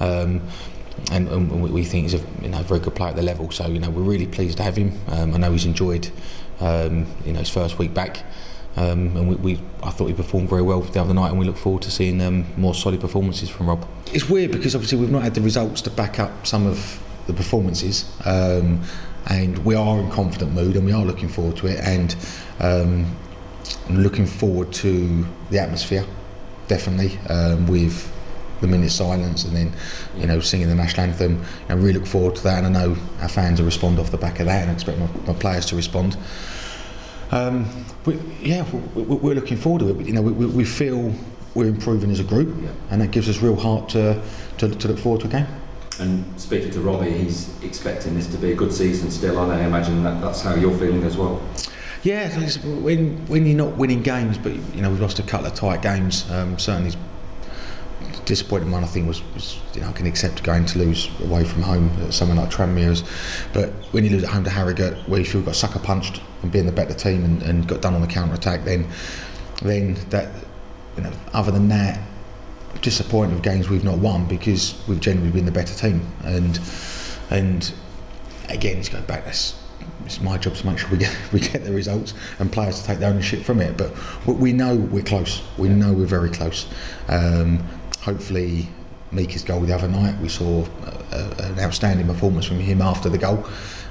Um, 0.00 0.42
and, 1.10 1.28
and 1.28 1.62
we, 1.62 1.70
we 1.70 1.84
think 1.84 2.04
he's 2.04 2.14
a 2.14 2.24
you 2.42 2.48
know 2.48 2.62
very 2.62 2.80
good 2.80 2.94
player 2.94 3.10
at 3.10 3.16
the 3.16 3.22
level. 3.22 3.50
So 3.50 3.66
you 3.66 3.78
know 3.78 3.90
we're 3.90 4.02
really 4.02 4.26
pleased 4.26 4.56
to 4.58 4.62
have 4.62 4.76
him. 4.76 4.98
Um, 5.08 5.34
I 5.34 5.38
know 5.38 5.52
he's 5.52 5.66
enjoyed 5.66 6.10
um, 6.60 7.06
you 7.24 7.32
know 7.32 7.40
his 7.40 7.50
first 7.50 7.78
week 7.78 7.94
back. 7.94 8.24
Um, 8.76 9.16
and 9.16 9.28
we, 9.28 9.36
we, 9.36 9.60
I 9.82 9.90
thought 9.90 10.06
he 10.06 10.12
performed 10.12 10.50
very 10.50 10.62
well 10.62 10.82
the 10.82 11.00
other 11.00 11.14
night, 11.14 11.30
and 11.30 11.38
we 11.38 11.46
look 11.46 11.56
forward 11.56 11.82
to 11.82 11.90
seeing 11.90 12.20
um, 12.20 12.44
more 12.56 12.74
solid 12.74 13.00
performances 13.00 13.48
from 13.48 13.68
Rob. 13.68 13.86
It's 14.12 14.28
weird 14.28 14.52
because 14.52 14.74
obviously 14.74 14.98
we've 14.98 15.10
not 15.10 15.22
had 15.22 15.34
the 15.34 15.40
results 15.40 15.80
to 15.82 15.90
back 15.90 16.20
up 16.20 16.46
some 16.46 16.66
of 16.66 17.02
the 17.26 17.32
performances, 17.32 18.04
um, 18.24 18.82
and 19.28 19.64
we 19.64 19.74
are 19.74 19.98
in 19.98 20.10
confident 20.10 20.52
mood, 20.52 20.76
and 20.76 20.84
we 20.84 20.92
are 20.92 21.04
looking 21.04 21.28
forward 21.28 21.56
to 21.56 21.66
it, 21.68 21.80
and 21.80 22.16
um, 22.60 23.16
looking 23.88 24.26
forward 24.26 24.72
to 24.74 25.26
the 25.50 25.58
atmosphere, 25.58 26.04
definitely 26.68 27.18
um, 27.28 27.66
with 27.66 28.12
the 28.60 28.66
minute 28.66 28.90
silence 28.90 29.44
and 29.44 29.54
then 29.54 29.70
you 30.16 30.26
know 30.26 30.40
singing 30.40 30.68
the 30.68 30.74
national 30.74 31.06
anthem. 31.06 31.42
I 31.68 31.74
really 31.74 31.94
look 31.94 32.06
forward 32.06 32.36
to 32.36 32.42
that, 32.44 32.62
and 32.64 32.76
I 32.76 32.80
know 32.80 32.96
our 33.20 33.28
fans 33.28 33.58
will 33.58 33.66
respond 33.66 33.98
off 33.98 34.10
the 34.10 34.18
back 34.18 34.40
of 34.40 34.46
that, 34.46 34.62
and 34.62 34.70
expect 34.70 34.98
my, 34.98 35.08
my 35.26 35.38
players 35.38 35.66
to 35.66 35.76
respond. 35.76 36.16
Um, 37.30 37.66
we, 38.04 38.18
yeah, 38.40 38.64
we, 38.94 39.02
we're 39.02 39.34
looking 39.34 39.56
forward 39.56 39.80
to 39.80 39.90
it. 39.90 40.06
You 40.06 40.12
know, 40.12 40.22
we, 40.22 40.46
we, 40.46 40.64
feel 40.64 41.12
we're 41.54 41.68
improving 41.68 42.10
as 42.10 42.20
a 42.20 42.24
group, 42.24 42.54
and 42.90 43.00
that 43.00 43.10
gives 43.10 43.28
us 43.28 43.42
real 43.42 43.56
heart 43.56 43.88
to, 43.90 44.22
to, 44.58 44.68
to 44.68 44.88
look 44.88 44.98
forward 44.98 45.22
to 45.22 45.26
a 45.26 45.30
game. 45.30 45.46
And 45.98 46.40
speaking 46.40 46.70
to 46.72 46.80
Robbie, 46.80 47.10
he's 47.10 47.50
expecting 47.62 48.14
this 48.14 48.26
to 48.28 48.36
be 48.36 48.52
a 48.52 48.54
good 48.54 48.72
season 48.72 49.10
still, 49.10 49.42
and 49.42 49.52
I 49.52 49.64
imagine 49.64 50.02
that 50.04 50.20
that's 50.20 50.42
how 50.42 50.54
you're 50.54 50.76
feeling 50.78 51.02
as 51.04 51.16
well. 51.16 51.40
Yeah, 52.02 52.28
when 52.64 53.26
when 53.26 53.46
you're 53.46 53.56
not 53.56 53.76
winning 53.76 54.02
games, 54.02 54.38
but 54.38 54.52
you 54.74 54.82
know 54.82 54.90
we've 54.90 55.00
lost 55.00 55.18
a 55.18 55.22
couple 55.22 55.46
of 55.46 55.54
tight 55.54 55.82
games. 55.82 56.30
Um, 56.30 56.58
certainly, 56.58 56.96
disappointing 58.26 58.70
one 58.70 58.84
I 58.84 58.86
think 58.88 59.08
was, 59.08 59.22
was 59.34 59.58
you 59.74 59.80
know 59.80 59.88
I 59.88 59.92
can 59.92 60.06
accept 60.06 60.42
going 60.42 60.66
to 60.66 60.78
lose 60.78 61.08
away 61.20 61.44
from 61.44 61.62
home 61.62 61.90
at 62.02 62.12
somewhere 62.12 62.36
like 62.36 62.50
Tranmere's, 62.50 63.02
but 63.54 63.70
when 63.92 64.04
you 64.04 64.10
lose 64.10 64.24
at 64.24 64.28
home 64.30 64.44
to 64.44 64.50
Harrogate, 64.50 65.08
where 65.08 65.20
you 65.20 65.24
feel 65.24 65.40
got 65.40 65.56
sucker 65.56 65.78
punched 65.78 66.20
and 66.42 66.52
being 66.52 66.66
the 66.66 66.72
better 66.72 66.94
team 66.94 67.24
and, 67.24 67.42
and 67.42 67.66
got 67.66 67.80
done 67.80 67.94
on 67.94 68.02
the 68.02 68.06
counter 68.06 68.34
attack, 68.34 68.64
then 68.64 68.86
then 69.62 69.94
that 70.10 70.28
you 70.96 71.02
know 71.02 71.12
other 71.32 71.50
than 71.50 71.68
that, 71.68 71.98
disappointed 72.82 73.32
with 73.34 73.42
games 73.42 73.70
we've 73.70 73.84
not 73.84 73.98
won 73.98 74.26
because 74.26 74.74
we've 74.86 75.00
generally 75.00 75.30
been 75.30 75.46
the 75.46 75.52
better 75.52 75.74
team 75.74 76.06
and 76.24 76.60
and 77.30 77.72
again 78.48 78.82
to 78.82 78.92
go 78.92 79.00
back 79.02 79.24
that's 79.24 79.54
it's 80.04 80.20
my 80.20 80.38
job 80.38 80.54
to 80.54 80.66
make 80.66 80.78
sure 80.78 80.88
we 80.90 80.98
get 80.98 81.16
we 81.32 81.40
get 81.40 81.64
the 81.64 81.72
results 81.72 82.14
and 82.38 82.50
players 82.52 82.80
to 82.80 82.86
take 82.86 82.98
the 82.98 83.06
ownership 83.06 83.42
from 83.42 83.60
it. 83.60 83.76
But 83.76 83.92
we- 84.26 84.34
we 84.34 84.52
know 84.52 84.76
we're 84.76 85.02
close. 85.02 85.42
We 85.58 85.68
know 85.68 85.92
we're 85.92 86.06
very 86.06 86.30
close. 86.30 86.66
Um, 87.08 87.64
hopefully, 88.06 88.68
Mika's 89.10 89.42
goal 89.42 89.60
the 89.60 89.74
other 89.74 89.88
night, 89.88 90.16
we 90.20 90.28
saw 90.28 90.64
a, 91.10 91.16
a, 91.16 91.50
an 91.50 91.58
outstanding 91.58 92.06
performance 92.06 92.46
from 92.46 92.60
him 92.60 92.80
after 92.80 93.08
the 93.08 93.18
goal. 93.18 93.44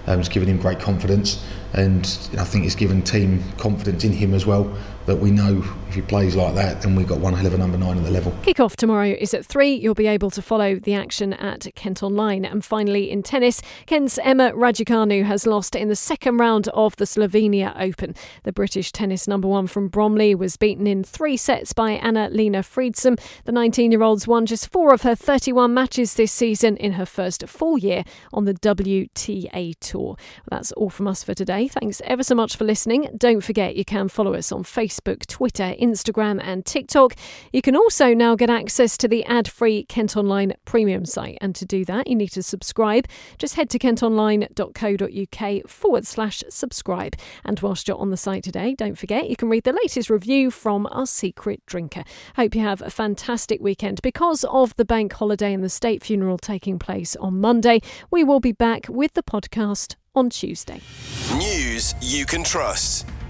Um, 0.08 0.22
it's 0.22 0.30
given 0.30 0.48
him 0.48 0.58
great 0.58 0.80
confidence, 0.80 1.44
and 1.74 2.06
I 2.40 2.46
think 2.46 2.64
it's 2.64 2.76
given 2.76 3.02
team 3.02 3.44
confidence 3.58 4.06
in 4.06 4.14
him 4.14 4.34
as 4.34 4.46
well. 4.46 4.74
But 5.06 5.18
we 5.18 5.30
know 5.30 5.64
if 5.88 5.94
he 5.94 6.02
plays 6.02 6.36
like 6.36 6.56
that, 6.56 6.82
then 6.82 6.96
we've 6.96 7.08
got 7.08 7.20
one 7.20 7.34
hell 7.34 7.46
of 7.46 7.54
a 7.54 7.58
number 7.58 7.78
nine 7.78 7.98
at 7.98 8.04
the 8.04 8.10
level. 8.10 8.36
Kick-off 8.42 8.76
tomorrow 8.76 9.10
is 9.10 9.36
at 9.36 9.46
3. 9.46 9.72
You'll 9.72 9.94
be 9.94 10.08
able 10.08 10.32
to 10.32 10.42
follow 10.42 10.76
the 10.80 10.96
action 10.96 11.34
at 11.34 11.68
Kent 11.76 12.02
Online. 12.02 12.44
And 12.44 12.66
finally, 12.66 13.12
in 13.12 13.22
tennis, 13.22 13.62
Kent's 13.86 14.18
Emma 14.24 14.52
Raducanu 14.54 15.24
has 15.24 15.46
lost 15.46 15.76
in 15.76 15.90
the 15.90 15.96
second 15.96 16.38
round 16.38 16.70
of 16.70 16.96
the 16.96 17.06
Slovenia 17.06 17.80
Open. 17.80 18.16
The 18.44 18.52
British 18.52 18.92
tennis 18.92 19.28
number 19.28 19.48
one 19.48 19.68
from 19.68 19.90
Bromley 19.90 20.34
was 20.34 20.58
beaten 20.58 20.88
in 20.88 21.04
three 21.04 21.38
sets 21.38 21.72
by 21.72 21.92
Anna-Lena 21.92 22.64
Friedsam. 22.64 23.20
The 23.44 23.52
19-year-old's 23.52 24.28
won 24.28 24.48
just 24.48 24.72
four 24.72 24.92
of 24.92 25.04
her 25.04 25.16
31 25.16 25.74
matches 25.74 26.16
this 26.16 26.32
season 26.32 26.78
in 26.78 26.94
her 26.94 27.06
first 27.06 27.48
full 27.48 27.78
year 27.78 28.04
on 28.34 28.46
the 28.46 28.56
WTA 28.56 29.76
Tour. 29.80 30.18
That's 30.50 30.72
all 30.72 30.90
from 30.90 31.08
us 31.08 31.24
for 31.24 31.36
today. 31.36 31.68
Thanks 31.68 32.02
ever 32.06 32.24
so 32.24 32.34
much 32.34 32.56
for 32.56 32.66
listening. 32.66 33.10
Don't 33.16 33.42
forget 33.42 33.76
you 33.76 33.86
can 33.86 34.10
follow 34.10 34.34
us 34.34 34.52
on 34.52 34.64
Facebook 34.64 34.95
Facebook, 34.96 35.26
Twitter, 35.26 35.76
Instagram, 35.80 36.40
and 36.44 36.66
TikTok. 36.66 37.16
You 37.52 37.62
can 37.62 37.76
also 37.76 38.14
now 38.14 38.36
get 38.36 38.50
access 38.50 38.98
to 38.98 39.08
the 39.08 39.24
ad 39.26 39.48
free 39.48 39.84
Kent 39.86 40.16
Online 40.16 40.54
premium 40.66 41.06
site. 41.06 41.38
And 41.42 41.56
to 41.56 41.66
do 41.66 41.86
that, 41.86 42.08
you 42.08 42.16
need 42.16 42.30
to 42.30 42.44
subscribe. 42.44 43.08
Just 43.38 43.56
head 43.56 43.70
to 43.72 43.80
kentonline.co.uk 43.80 45.70
forward 45.70 46.08
slash 46.08 46.44
subscribe. 46.50 47.16
And 47.44 47.60
whilst 47.60 47.88
you're 47.88 47.98
on 47.98 48.12
the 48.12 48.18
site 48.18 48.44
today, 48.44 48.76
don't 48.76 48.98
forget 48.98 49.30
you 49.30 49.36
can 49.36 49.50
read 49.50 49.64
the 49.64 49.74
latest 49.74 50.10
review 50.10 50.52
from 50.52 50.88
our 50.92 51.06
secret 51.06 51.66
drinker. 51.66 52.04
Hope 52.36 52.56
you 52.56 52.62
have 52.62 52.82
a 52.82 52.90
fantastic 52.90 53.62
weekend. 53.62 54.02
Because 54.02 54.44
of 54.46 54.76
the 54.76 54.86
bank 54.86 55.14
holiday 55.14 55.54
and 55.54 55.64
the 55.64 55.70
state 55.70 56.04
funeral 56.04 56.38
taking 56.38 56.80
place 56.80 57.16
on 57.18 57.40
Monday, 57.42 57.82
we 58.12 58.24
will 58.24 58.40
be 58.40 58.52
back 58.52 58.88
with 58.90 59.14
the 59.14 59.24
podcast 59.24 59.96
on 60.16 60.30
Tuesday. 60.30 60.82
News 61.36 61.94
you 62.02 62.26
can 62.26 62.44
trust. 62.44 63.06